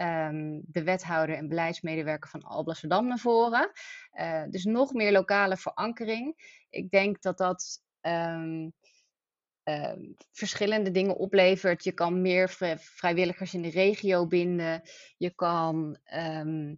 um, 0.00 0.62
de 0.66 0.82
wethouder 0.82 1.36
en 1.36 1.48
beleidsmedewerker 1.48 2.30
van 2.30 2.42
Alblasserdam 2.42 3.06
naar 3.06 3.18
voren. 3.18 3.70
Uh, 4.12 4.42
dus 4.48 4.64
nog 4.64 4.92
meer 4.92 5.12
lokale 5.12 5.56
verankering. 5.56 6.34
Ik 6.70 6.90
denk 6.90 7.22
dat 7.22 7.38
dat 7.38 7.82
um, 8.00 8.72
um, 9.64 10.16
verschillende 10.32 10.90
dingen 10.90 11.16
oplevert. 11.16 11.84
Je 11.84 11.92
kan 11.92 12.20
meer 12.20 12.48
vrijwilligers 12.78 13.54
in 13.54 13.62
de 13.62 13.70
regio 13.70 14.26
binden. 14.26 14.82
Je 15.16 15.34
kan 15.34 15.98
uh, 16.14 16.76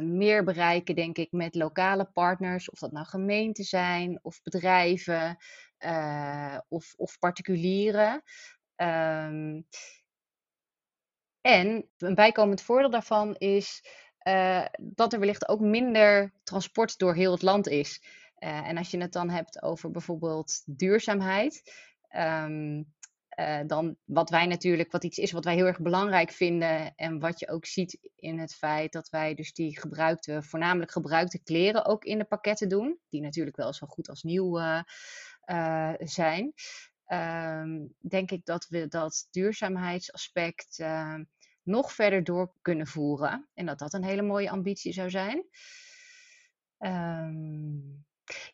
meer 0.00 0.44
bereiken, 0.44 0.94
denk 0.94 1.18
ik, 1.18 1.32
met 1.32 1.54
lokale 1.54 2.04
partners. 2.04 2.70
Of 2.70 2.78
dat 2.78 2.92
nou 2.92 3.06
gemeenten 3.06 3.64
zijn, 3.64 4.18
of 4.22 4.42
bedrijven, 4.42 5.36
uh, 5.78 6.58
of, 6.68 6.94
of 6.96 7.18
particulieren. 7.18 8.22
Ehm, 8.76 9.60
en 11.42 11.88
een 11.98 12.14
bijkomend 12.14 12.62
voordeel 12.62 12.90
daarvan 12.90 13.34
is 13.36 13.84
uh, 14.28 14.64
dat 14.80 15.12
er 15.12 15.18
wellicht 15.18 15.48
ook 15.48 15.60
minder 15.60 16.32
transport 16.44 16.98
door 16.98 17.14
heel 17.14 17.32
het 17.32 17.42
land 17.42 17.68
is. 17.68 18.02
Uh, 18.38 18.68
en 18.68 18.76
als 18.76 18.90
je 18.90 18.98
het 18.98 19.12
dan 19.12 19.30
hebt 19.30 19.62
over 19.62 19.90
bijvoorbeeld 19.90 20.62
duurzaamheid, 20.66 21.72
um, 22.16 22.92
uh, 23.38 23.60
dan 23.66 23.96
wat 24.04 24.30
wij 24.30 24.46
natuurlijk, 24.46 24.92
wat 24.92 25.04
iets 25.04 25.18
is 25.18 25.32
wat 25.32 25.44
wij 25.44 25.54
heel 25.54 25.66
erg 25.66 25.80
belangrijk 25.80 26.30
vinden 26.30 26.92
en 26.94 27.18
wat 27.18 27.38
je 27.38 27.48
ook 27.48 27.66
ziet 27.66 28.10
in 28.16 28.38
het 28.38 28.54
feit 28.54 28.92
dat 28.92 29.08
wij 29.08 29.34
dus 29.34 29.52
die 29.52 29.80
gebruikte, 29.80 30.42
voornamelijk 30.42 30.92
gebruikte 30.92 31.42
kleren 31.42 31.84
ook 31.84 32.04
in 32.04 32.18
de 32.18 32.24
pakketten 32.24 32.68
doen, 32.68 32.98
die 33.08 33.20
natuurlijk 33.20 33.56
wel 33.56 33.72
zo 33.72 33.86
goed 33.86 34.08
als 34.08 34.22
nieuw 34.22 34.60
zijn. 35.98 36.52
Um, 37.06 37.94
denk 37.98 38.30
ik 38.30 38.44
dat 38.44 38.68
we 38.68 38.88
dat 38.88 39.28
duurzaamheidsaspect 39.30 40.84
nog 41.62 41.92
verder 41.92 42.24
door 42.24 42.52
kunnen 42.62 42.86
voeren. 42.86 43.48
En 43.54 43.66
dat 43.66 43.78
dat 43.78 43.92
een 43.92 44.04
hele 44.04 44.22
mooie 44.22 44.50
ambitie 44.50 44.92
zou 44.92 45.10
zijn. 45.10 45.44
Um, 46.78 48.04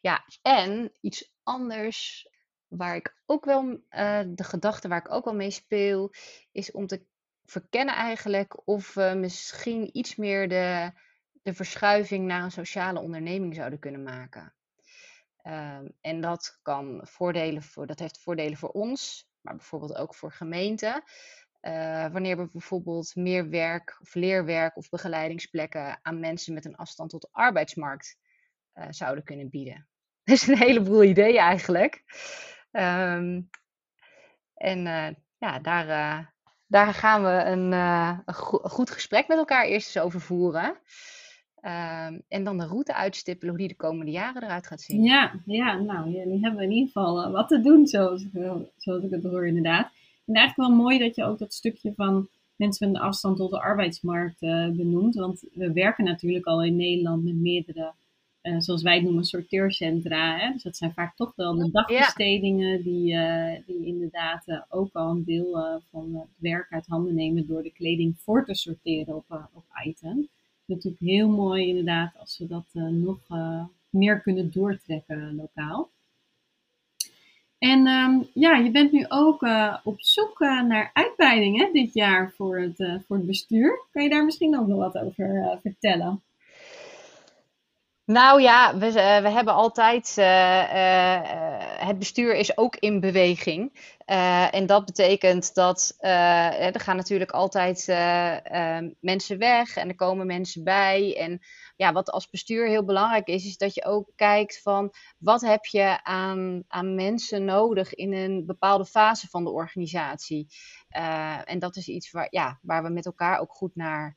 ja, 0.00 0.24
en 0.42 0.92
iets 1.00 1.32
anders 1.42 2.28
waar 2.66 2.96
ik 2.96 3.16
ook 3.26 3.44
wel, 3.44 3.64
uh, 3.90 4.20
de 4.26 4.44
gedachte 4.44 4.88
waar 4.88 4.98
ik 4.98 5.12
ook 5.12 5.24
wel 5.24 5.34
mee 5.34 5.50
speel, 5.50 6.12
is 6.52 6.70
om 6.70 6.86
te 6.86 7.06
verkennen 7.44 7.94
eigenlijk 7.94 8.68
of 8.68 8.94
we 8.94 9.14
misschien 9.16 9.96
iets 9.96 10.16
meer 10.16 10.48
de, 10.48 10.92
de 11.42 11.54
verschuiving 11.54 12.26
naar 12.26 12.42
een 12.42 12.50
sociale 12.50 13.00
onderneming 13.00 13.54
zouden 13.54 13.78
kunnen 13.78 14.02
maken. 14.02 14.54
Um, 15.48 15.92
en 16.00 16.20
dat 16.20 16.58
kan 16.62 17.00
voordelen 17.02 17.62
voor, 17.62 17.86
dat 17.86 17.98
heeft 17.98 18.20
voordelen 18.20 18.58
voor 18.58 18.68
ons, 18.68 19.28
maar 19.40 19.56
bijvoorbeeld 19.56 19.96
ook 19.96 20.14
voor 20.14 20.32
gemeenten. 20.32 21.02
Uh, 21.62 22.06
wanneer 22.06 22.36
we 22.36 22.48
bijvoorbeeld 22.52 23.14
meer 23.14 23.48
werk 23.48 23.98
of 24.00 24.14
leerwerk 24.14 24.76
of 24.76 24.88
begeleidingsplekken 24.88 25.98
aan 26.02 26.20
mensen 26.20 26.54
met 26.54 26.64
een 26.64 26.76
afstand 26.76 27.10
tot 27.10 27.20
de 27.20 27.28
arbeidsmarkt 27.32 28.16
uh, 28.74 28.86
zouden 28.90 29.24
kunnen 29.24 29.48
bieden. 29.50 29.88
Dus 30.28 30.46
een 30.46 30.58
heleboel 30.58 31.02
ideeën 31.02 31.38
eigenlijk. 31.38 32.04
Um, 32.72 33.50
en 34.54 34.86
uh, 34.86 35.08
ja, 35.38 35.58
daar, 35.58 36.34
daar 36.66 36.94
gaan 36.94 37.22
we 37.22 37.28
een, 37.28 37.72
een, 37.72 38.34
goed 38.70 38.90
gesprek 38.90 39.28
met 39.28 39.38
elkaar 39.38 39.64
eerst 39.64 39.96
eens 39.96 40.04
over 40.04 40.20
voeren. 40.20 40.80
Um, 41.62 42.22
en 42.28 42.44
dan 42.44 42.58
de 42.58 42.66
route 42.66 42.94
uitstippelen 42.94 43.54
hoe 43.54 43.58
die 43.58 43.68
de 43.68 43.76
komende 43.76 44.10
jaren 44.10 44.42
eruit 44.42 44.66
gaat 44.66 44.80
zien. 44.80 45.02
Ja, 45.02 45.32
ja 45.46 45.78
nou, 45.78 46.10
jullie 46.10 46.40
hebben 46.40 46.62
in 46.62 46.70
ieder 46.70 46.86
geval 46.86 47.30
wat 47.30 47.48
te 47.48 47.60
doen, 47.60 47.86
zoals, 47.86 48.24
zoals 48.76 49.02
ik 49.02 49.10
het 49.10 49.22
hoor 49.22 49.46
inderdaad. 49.46 49.90
En 50.26 50.34
eigenlijk 50.34 50.68
wel 50.68 50.78
mooi 50.78 50.98
dat 50.98 51.16
je 51.16 51.24
ook 51.24 51.38
dat 51.38 51.54
stukje 51.54 51.92
van 51.96 52.28
mensen 52.56 52.86
met 52.86 52.96
een 52.96 53.02
afstand 53.02 53.36
tot 53.36 53.50
de 53.50 53.60
arbeidsmarkt 53.60 54.42
uh, 54.42 54.68
benoemt. 54.68 55.14
Want 55.14 55.44
we 55.52 55.72
werken 55.72 56.04
natuurlijk 56.04 56.46
al 56.46 56.64
in 56.64 56.76
Nederland 56.76 57.24
met 57.24 57.34
meerdere, 57.34 57.92
uh, 58.42 58.54
zoals 58.58 58.82
wij 58.82 58.94
het 58.94 59.04
noemen, 59.04 59.24
sorteercentra. 59.24 60.38
Hè? 60.38 60.52
Dus 60.52 60.62
dat 60.62 60.76
zijn 60.76 60.92
vaak 60.92 61.16
toch 61.16 61.32
wel 61.36 61.54
de 61.54 61.70
dagbestedingen 61.70 62.82
die, 62.82 63.16
die 63.66 63.86
inderdaad 63.86 64.64
ook 64.68 64.92
al 64.92 65.10
een 65.10 65.24
deel 65.24 65.80
van 65.90 66.14
het 66.14 66.28
werk 66.36 66.66
uit 66.70 66.86
handen 66.86 67.14
nemen 67.14 67.46
door 67.46 67.62
de 67.62 67.72
kleding 67.72 68.18
voor 68.18 68.44
te 68.44 68.54
sorteren 68.54 69.16
op, 69.16 69.48
op 69.54 69.64
item. 69.84 70.28
Natuurlijk 70.68 71.02
heel 71.02 71.28
mooi 71.28 71.68
inderdaad 71.68 72.12
als 72.18 72.38
we 72.38 72.46
dat 72.46 72.66
nog 72.74 73.18
meer 73.90 74.20
kunnen 74.20 74.50
doortrekken 74.52 75.34
lokaal. 75.36 75.90
En 77.58 77.86
um, 77.86 78.28
ja, 78.34 78.56
je 78.56 78.70
bent 78.70 78.92
nu 78.92 79.04
ook 79.08 79.42
uh, 79.42 79.76
op 79.84 80.00
zoek 80.00 80.38
naar 80.38 80.90
uitbreidingen 80.92 81.72
dit 81.72 81.94
jaar 81.94 82.32
voor 82.32 82.58
het, 82.58 82.76
voor 83.06 83.16
het 83.16 83.26
bestuur. 83.26 83.86
Kan 83.92 84.02
je 84.02 84.08
daar 84.08 84.24
misschien 84.24 84.58
ook 84.58 84.66
nog 84.66 84.78
wat 84.78 84.98
over 84.98 85.58
vertellen? 85.62 86.22
Nou 88.08 88.42
ja, 88.42 88.78
we, 88.78 88.92
we 89.22 89.28
hebben 89.28 89.54
altijd. 89.54 90.14
het 91.86 91.98
bestuur 91.98 92.34
is 92.34 92.56
ook 92.56 92.76
in 92.76 93.00
beweging. 93.00 93.72
en 94.50 94.66
dat 94.66 94.84
betekent 94.84 95.54
dat 95.54 95.96
er 95.98 96.80
gaan 96.80 96.96
natuurlijk 96.96 97.30
altijd 97.30 97.86
mensen 99.00 99.38
weg 99.38 99.76
en 99.76 99.88
er 99.88 99.94
komen 99.94 100.26
mensen 100.26 100.64
bij. 100.64 101.16
En 101.18 101.40
ja, 101.76 101.92
wat 101.92 102.10
als 102.10 102.30
bestuur 102.30 102.68
heel 102.68 102.84
belangrijk 102.84 103.26
is, 103.26 103.44
is 103.44 103.56
dat 103.56 103.74
je 103.74 103.84
ook 103.84 104.12
kijkt 104.16 104.62
van 104.62 104.94
wat 105.18 105.40
heb 105.40 105.64
je 105.64 106.04
aan, 106.04 106.64
aan 106.68 106.94
mensen 106.94 107.44
nodig 107.44 107.94
in 107.94 108.12
een 108.12 108.46
bepaalde 108.46 108.86
fase 108.86 109.28
van 109.28 109.44
de 109.44 109.50
organisatie. 109.50 110.46
En 111.44 111.58
dat 111.58 111.76
is 111.76 111.88
iets 111.88 112.10
waar, 112.10 112.26
ja, 112.30 112.58
waar 112.62 112.82
we 112.82 112.90
met 112.90 113.06
elkaar 113.06 113.38
ook 113.40 113.52
goed 113.52 113.74
naar, 113.76 114.16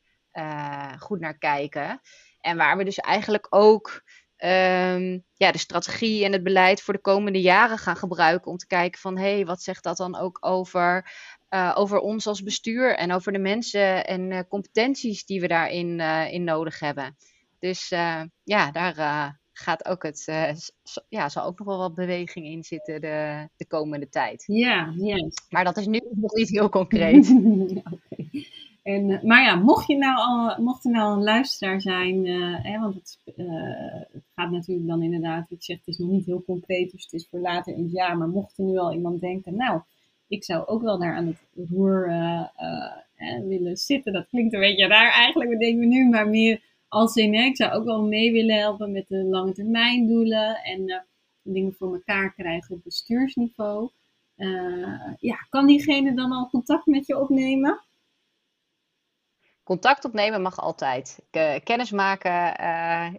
goed 0.99 1.19
naar 1.19 1.37
kijken. 1.37 2.01
En 2.41 2.57
waar 2.57 2.77
we 2.77 2.83
dus 2.83 2.97
eigenlijk 2.97 3.47
ook 3.49 4.03
um, 4.43 5.23
ja, 5.33 5.51
de 5.51 5.57
strategie 5.57 6.25
en 6.25 6.31
het 6.31 6.43
beleid 6.43 6.81
voor 6.81 6.93
de 6.93 6.99
komende 6.99 7.41
jaren 7.41 7.77
gaan 7.77 7.95
gebruiken 7.95 8.51
om 8.51 8.57
te 8.57 8.67
kijken 8.67 8.99
van 8.99 9.17
hé, 9.17 9.33
hey, 9.33 9.45
wat 9.45 9.61
zegt 9.61 9.83
dat 9.83 9.97
dan 9.97 10.17
ook 10.17 10.37
over 10.41 11.11
uh, 11.49 11.71
over 11.75 11.99
ons 11.99 12.27
als 12.27 12.43
bestuur 12.43 12.95
en 12.95 13.11
over 13.11 13.31
de 13.31 13.39
mensen 13.39 14.05
en 14.05 14.31
uh, 14.31 14.39
competenties 14.49 15.25
die 15.25 15.41
we 15.41 15.47
daarin 15.47 15.99
uh, 15.99 16.33
in 16.33 16.43
nodig 16.43 16.79
hebben. 16.79 17.15
Dus 17.59 17.89
ja, 18.43 18.71
daar 18.71 19.39
gaat 19.53 19.85
ook 19.85 20.03
het, 20.03 20.25
ja, 21.09 21.29
zal 21.29 21.45
ook 21.45 21.59
nog 21.59 21.67
wel 21.67 21.77
wat 21.77 21.95
beweging 21.95 22.45
in 22.45 22.63
zitten 22.63 23.01
de, 23.01 23.47
de 23.55 23.67
komende 23.67 24.09
tijd. 24.09 24.43
Ja, 24.47 24.93
yes. 24.95 25.33
Maar 25.49 25.63
dat 25.63 25.77
is 25.77 25.85
nu 25.85 26.01
nog 26.11 26.33
niet 26.33 26.49
heel 26.49 26.69
concreet. 26.69 27.29
okay. 27.35 28.47
En, 28.83 29.19
maar 29.23 29.43
ja, 29.43 29.55
mocht, 29.55 29.87
je 29.87 29.97
nou 29.97 30.17
al, 30.17 30.63
mocht 30.63 30.85
er 30.85 30.91
nou 30.91 31.17
een 31.17 31.23
luisteraar 31.23 31.81
zijn, 31.81 32.25
hè, 32.63 32.79
want 32.79 32.95
het, 32.95 33.19
het, 34.11 34.23
gaat 34.35 34.51
natuurlijk 34.51 34.87
dan 34.87 35.03
inderdaad, 35.03 35.51
ik 35.51 35.63
zeg 35.63 35.77
het 35.77 35.87
is 35.87 35.97
nog 35.97 36.09
niet 36.09 36.25
heel 36.25 36.43
concreet, 36.43 36.91
dus 36.91 37.03
het 37.03 37.13
is 37.13 37.27
voor 37.29 37.39
later 37.39 37.73
in 37.73 37.83
het 37.83 37.91
jaar. 37.91 38.17
Maar 38.17 38.27
mocht 38.27 38.57
er 38.57 38.63
nu 38.63 38.77
al 38.77 38.93
iemand 38.93 39.21
denken, 39.21 39.55
nou, 39.55 39.81
ik 40.27 40.43
zou 40.43 40.67
ook 40.67 40.81
wel 40.81 40.99
daar 40.99 41.15
aan 41.15 41.27
het 41.27 41.67
roer 41.69 42.13
willen 43.47 43.77
zitten. 43.77 44.13
Dat 44.13 44.27
klinkt 44.29 44.53
een 44.53 44.59
beetje 44.59 44.87
raar 44.87 45.11
eigenlijk, 45.11 45.49
we 45.49 45.57
denken 45.57 45.87
nu, 45.87 46.09
maar 46.09 46.29
meer 46.29 46.61
als 46.87 47.15
in, 47.15 47.33
ik 47.33 47.55
zou 47.55 47.71
ook 47.71 47.85
wel 47.85 48.03
mee 48.03 48.31
willen 48.31 48.57
helpen 48.57 48.91
met 48.91 49.07
de 49.07 49.23
lange 49.23 49.53
termijn 49.53 50.07
doelen 50.07 50.55
en 50.55 51.05
dingen 51.43 51.73
voor 51.73 51.93
elkaar 51.93 52.33
krijgen 52.33 52.75
op 52.75 52.83
bestuursniveau. 52.83 53.89
Ja, 55.19 55.35
kan 55.49 55.67
diegene 55.67 56.13
dan 56.13 56.31
al 56.31 56.49
contact 56.49 56.85
met 56.85 57.07
je 57.07 57.19
opnemen? 57.19 57.79
Contact 59.71 60.05
opnemen 60.05 60.41
mag 60.41 60.59
altijd. 60.59 61.19
Uh, 61.31 61.55
kennis 61.63 61.91
maken, 61.91 62.53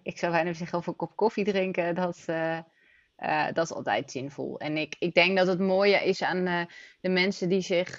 ik 0.03 0.19
zou 0.19 0.33
bijna 0.33 0.53
zeggen 0.53 0.79
over 0.79 0.91
een 0.91 0.97
kop 0.97 1.17
koffie 1.17 1.45
drinken, 1.45 1.95
dat, 1.95 2.25
uh, 2.27 2.59
dat 3.53 3.65
is 3.65 3.73
altijd 3.73 4.11
zinvol. 4.11 4.59
En 4.59 4.77
ik, 4.77 4.97
ik 4.99 5.15
denk 5.15 5.37
dat 5.37 5.47
het 5.47 5.59
mooie 5.59 6.05
is 6.05 6.23
aan 6.23 6.69
de 7.01 7.09
mensen 7.09 7.49
die 7.49 7.61
zich 7.61 7.97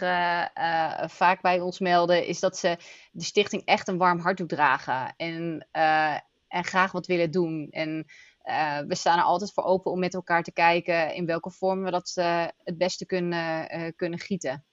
vaak 1.07 1.41
bij 1.41 1.59
ons 1.59 1.79
melden, 1.79 2.25
is 2.25 2.39
dat 2.39 2.57
ze 2.57 2.77
de 3.11 3.23
stichting 3.23 3.65
echt 3.65 3.87
een 3.87 3.97
warm 3.97 4.19
hart 4.19 4.49
dragen 4.49 5.13
en, 5.17 5.67
en 6.47 6.63
graag 6.63 6.91
wat 6.91 7.07
willen 7.07 7.31
doen. 7.31 7.67
En 7.71 8.05
we 8.87 8.95
staan 8.95 9.17
er 9.17 9.23
altijd 9.23 9.53
voor 9.53 9.63
open 9.63 9.91
om 9.91 9.99
met 9.99 10.13
elkaar 10.13 10.43
te 10.43 10.53
kijken 10.53 11.13
in 11.15 11.25
welke 11.25 11.51
vorm 11.51 11.83
we 11.83 11.91
dat 11.91 12.13
het 12.63 12.77
beste 12.77 13.05
kunnen, 13.05 13.67
kunnen 13.95 14.19
gieten. 14.19 14.65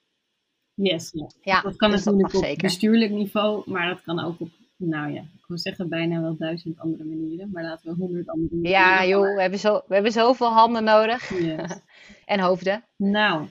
Yes, 0.83 1.12
ja. 1.43 1.61
dat 1.61 1.77
kan 1.77 1.90
dus 1.90 2.05
natuurlijk 2.05 2.33
dat 2.33 2.51
op 2.51 2.59
bestuurlijk 2.59 3.11
niveau, 3.11 3.62
maar 3.71 3.88
dat 3.88 4.03
kan 4.03 4.25
ook 4.25 4.40
op 4.40 4.49
nou 4.77 5.12
ja, 5.12 5.21
ik 5.21 5.45
wil 5.47 5.59
zeggen 5.59 5.88
bijna 5.88 6.21
wel 6.21 6.37
duizend 6.37 6.79
andere 6.79 7.05
manieren, 7.05 7.51
maar 7.53 7.62
laten 7.62 7.90
we 7.90 7.97
honderd 7.99 8.29
andere 8.29 8.55
manieren. 8.55 8.81
Ja, 8.81 9.07
joh, 9.07 9.35
we 9.35 9.40
hebben, 9.40 9.59
zo, 9.59 9.83
we 9.87 9.95
hebben 9.95 10.12
zoveel 10.12 10.53
handen 10.53 10.85
nodig. 10.85 11.38
Yes. 11.38 11.81
en 12.27 12.40
hoofden. 12.40 12.85
Nou, 12.97 13.47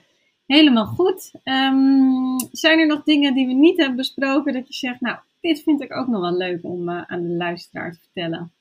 helemaal 0.46 0.86
goed. 0.86 1.32
Um, 1.44 2.38
zijn 2.52 2.78
er 2.78 2.86
nog 2.86 3.02
dingen 3.02 3.34
die 3.34 3.46
we 3.46 3.52
niet 3.52 3.76
hebben 3.76 3.96
besproken 3.96 4.52
dat 4.52 4.66
je 4.68 4.74
zegt, 4.74 5.00
nou, 5.00 5.18
dit 5.40 5.62
vind 5.62 5.82
ik 5.82 5.96
ook 5.96 6.06
nog 6.06 6.20
wel 6.20 6.36
leuk 6.36 6.64
om 6.64 6.88
uh, 6.88 7.02
aan 7.06 7.22
de 7.22 7.28
luisteraar 7.28 7.92
te 7.92 7.98
vertellen? 7.98 8.52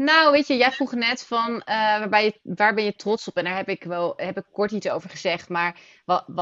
Nou, 0.00 0.32
weet 0.32 0.46
je, 0.46 0.56
jij 0.56 0.72
vroeg 0.72 0.92
net 0.92 1.26
van 1.26 1.54
uh, 1.54 2.06
waar, 2.42 2.74
ben 2.74 2.84
je 2.84 2.94
trots 2.96 3.28
op? 3.28 3.36
En 3.36 3.44
daar 3.44 3.56
heb 3.56 3.68
ik 3.68 3.84
wel 3.84 4.12
heb 4.16 4.38
ik 4.38 4.44
kort 4.52 4.72
iets 4.72 4.88
over 4.88 5.10
gezegd. 5.10 5.48
Maar 5.48 5.80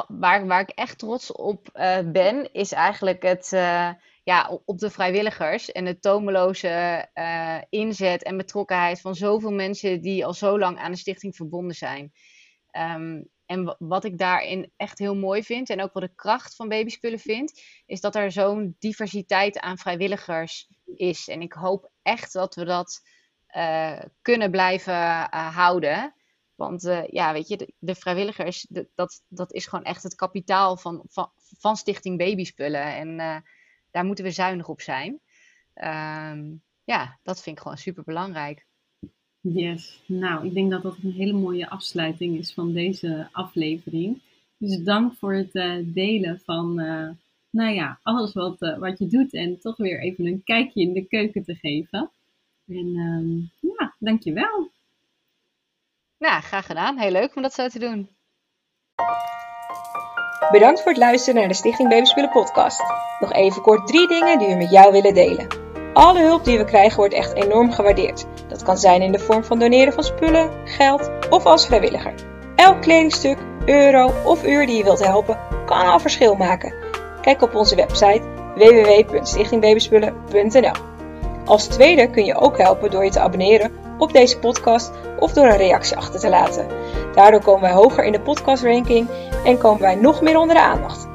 waar, 0.09 0.47
waar 0.47 0.61
ik 0.61 0.69
echt 0.69 0.99
trots 0.99 1.33
op 1.33 1.69
uh, 1.75 1.99
ben, 2.13 2.53
is 2.53 2.73
eigenlijk 2.73 3.23
het, 3.23 3.53
uh, 3.53 3.91
ja, 4.25 4.61
op 4.65 4.79
de 4.79 4.91
vrijwilligers 4.91 5.73
en 5.73 5.85
de 5.85 5.99
tomeloze 5.99 7.07
inzet 7.71 8.23
en 8.23 8.37
betrokkenheid 8.37 9.01
van 9.01 9.15
zoveel 9.15 9.53
mensen 9.53 10.01
die 10.01 10.27
al 10.27 10.35
zo 10.35 10.59
lang 10.59 10.79
aan 10.79 10.93
de 10.93 10.99
stichting 10.99 11.37
verbonden 11.37 11.77
zijn. 11.77 12.13
Um, 12.73 13.29
en 13.47 13.77
wat 13.79 14.05
ik 14.05 14.19
daarin 14.19 14.73
echt 14.77 14.99
heel 14.99 15.17
mooi 15.17 15.43
vind, 15.43 15.71
en 15.71 15.83
ook 15.83 15.93
wat 15.93 16.03
de 16.03 16.15
kracht 16.15 16.57
van 16.57 16.69
babyspullen 16.69 17.19
vind, 17.19 17.63
is 17.87 18.01
dat 18.01 18.15
er 18.15 18.33
zo'n 18.33 18.77
diversiteit 18.79 19.59
aan 19.59 19.79
vrijwilligers 19.79 20.69
is. 20.95 21.29
En 21.29 21.41
ik 21.41 21.53
hoop 21.53 21.91
echt 22.03 22.33
dat 22.33 22.55
we 22.55 22.65
dat 22.65 23.01
uh, 23.57 24.01
kunnen 24.23 24.51
blijven 24.51 24.95
uh, 24.95 25.57
houden. 25.57 26.15
Want 26.55 26.85
uh, 26.85 27.07
ja, 27.07 27.33
weet 27.33 27.49
je, 27.49 27.73
de, 27.79 27.95
vrijwilligers, 27.95 28.67
dat, 28.95 29.23
dat 29.29 29.53
is 29.53 29.67
gewoon 29.67 29.85
echt 29.85 30.03
het 30.03 30.15
kapitaal 30.15 30.77
van, 30.77 31.03
van, 31.09 31.31
van 31.59 31.77
Stichting 31.77 32.19
Babyspullen. 32.19 32.95
En 32.95 33.43
daar 33.91 34.05
moeten 34.05 34.25
we 34.25 34.31
zuinig 34.31 34.69
op 34.69 34.81
zijn. 34.81 35.21
Um, 35.75 36.63
ja, 36.85 37.19
dat 37.23 37.43
vind 37.43 37.57
ik 37.57 37.63
gewoon 37.63 37.79
super 37.79 38.05
belangrijk. 38.05 38.67
Yes, 39.41 40.03
nou, 40.07 40.47
ik 40.47 40.55
denk 40.55 40.71
dat 40.71 40.83
dat 40.83 40.97
een 41.03 41.13
hele 41.13 41.33
mooie 41.33 41.69
afsluiting 41.71 42.39
is 42.39 42.53
van 42.53 42.73
deze 42.73 43.29
aflevering. 43.33 44.21
Dus 44.57 44.83
dank 44.83 45.15
voor 45.15 45.35
het 45.35 45.53
delen 45.95 46.41
van, 46.45 46.75
nou 47.51 47.75
ja, 47.75 47.99
alles 48.03 48.33
wat, 48.33 48.59
wat 48.59 48.99
je 48.99 49.07
doet 49.07 49.33
en 49.33 49.61
toch 49.61 49.77
weer 49.77 50.01
even 50.01 50.27
een 50.27 50.45
kijkje 50.45 50.81
in 50.81 50.93
de 50.93 51.05
keuken 51.05 51.45
te 51.45 51.55
geven. 51.55 52.11
En 52.69 52.97
um, 52.97 53.51
ja, 53.61 53.95
dankjewel. 53.99 54.71
Nou, 56.19 56.43
graag 56.43 56.67
gedaan. 56.67 56.99
Heel 56.99 57.11
leuk 57.11 57.37
om 57.37 57.43
dat 57.43 57.55
zo 57.55 57.69
te 57.69 57.79
doen. 57.79 58.17
Bedankt 60.51 60.83
voor 60.83 60.93
het 60.93 61.01
luisteren 61.01 61.41
naar 61.41 61.49
de 61.49 61.55
Stichting 61.55 61.89
Babyspullen 61.89 62.31
podcast. 62.31 62.83
Nog 63.21 63.33
even 63.33 63.63
kort 63.63 63.87
drie 63.87 64.09
dingen 64.09 64.39
die 64.39 64.49
we 64.49 64.55
met 64.55 64.71
jou 64.71 64.93
willen 64.93 65.15
delen. 65.15 65.47
Alle 65.93 66.21
hulp 66.21 66.45
die 66.45 66.59
we 66.59 66.65
krijgen 66.65 66.97
wordt 66.97 67.15
echt 67.15 67.33
enorm 67.33 67.73
gewaardeerd. 67.73 68.27
Dat 68.49 68.63
kan 68.63 68.79
zijn 68.79 69.03
in 69.03 69.13
de 69.13 69.19
vorm 69.19 69.45
van 69.45 69.59
doneren 69.59 69.93
van 69.93 70.05
spullen, 70.05 70.69
geld 70.69 71.11
of 71.31 71.45
als 71.45 71.67
vrijwilliger. 71.67 72.15
Elk 72.57 72.83
kledingstuk, 72.83 73.39
euro 73.67 74.13
of 74.25 74.47
uur 74.47 74.67
die 74.67 74.77
je 74.77 74.85
wilt 74.85 75.05
helpen, 75.05 75.39
kan 75.67 75.87
al 75.87 76.01
verschil 76.01 76.35
maken. 76.35 76.75
Kijk 77.21 77.43
op 77.43 77.55
onze 77.55 77.77
website 77.77 78.23
www.stichtingbabyspullen.nl. 78.55 80.88
Als 81.49 81.67
tweede 81.67 82.11
kun 82.11 82.25
je 82.25 82.35
ook 82.35 82.59
helpen 82.59 82.91
door 82.91 83.05
je 83.05 83.11
te 83.11 83.21
abonneren 83.21 83.73
op 83.99 84.13
deze 84.13 84.39
podcast 84.39 84.91
of 85.19 85.33
door 85.33 85.45
een 85.45 85.57
reactie 85.57 85.97
achter 85.97 86.21
te 86.21 86.29
laten. 86.29 86.67
Daardoor 87.15 87.43
komen 87.43 87.61
wij 87.61 87.73
hoger 87.73 88.05
in 88.05 88.13
de 88.13 88.21
podcastranking 88.21 89.09
en 89.45 89.59
komen 89.59 89.81
wij 89.81 89.95
nog 89.95 90.21
meer 90.21 90.39
onder 90.39 90.55
de 90.55 90.63
aandacht. 90.63 91.09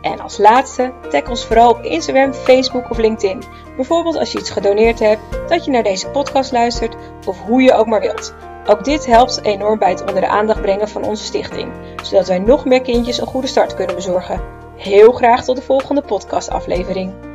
En 0.00 0.20
als 0.20 0.38
laatste, 0.38 0.92
tag 1.10 1.28
ons 1.28 1.44
vooral 1.44 1.70
op 1.70 1.82
Instagram, 1.82 2.32
Facebook 2.32 2.90
of 2.90 2.98
LinkedIn. 2.98 3.42
Bijvoorbeeld 3.76 4.16
als 4.16 4.32
je 4.32 4.38
iets 4.38 4.50
gedoneerd 4.50 4.98
hebt, 4.98 5.20
dat 5.48 5.64
je 5.64 5.70
naar 5.70 5.82
deze 5.82 6.08
podcast 6.08 6.52
luistert 6.52 6.96
of 7.26 7.40
hoe 7.40 7.62
je 7.62 7.72
ook 7.72 7.86
maar 7.86 8.00
wilt. 8.00 8.34
Ook 8.66 8.84
dit 8.84 9.06
helpt 9.06 9.42
enorm 9.42 9.78
bij 9.78 9.90
het 9.90 10.00
onder 10.00 10.20
de 10.20 10.28
aandacht 10.28 10.60
brengen 10.60 10.88
van 10.88 11.04
onze 11.04 11.24
stichting, 11.24 11.72
zodat 12.02 12.26
wij 12.26 12.38
nog 12.38 12.64
meer 12.64 12.82
kindjes 12.82 13.18
een 13.20 13.26
goede 13.26 13.46
start 13.46 13.74
kunnen 13.74 13.94
bezorgen. 13.94 14.40
Heel 14.76 15.12
graag 15.12 15.44
tot 15.44 15.56
de 15.56 15.62
volgende 15.62 16.02
podcastaflevering. 16.02 17.25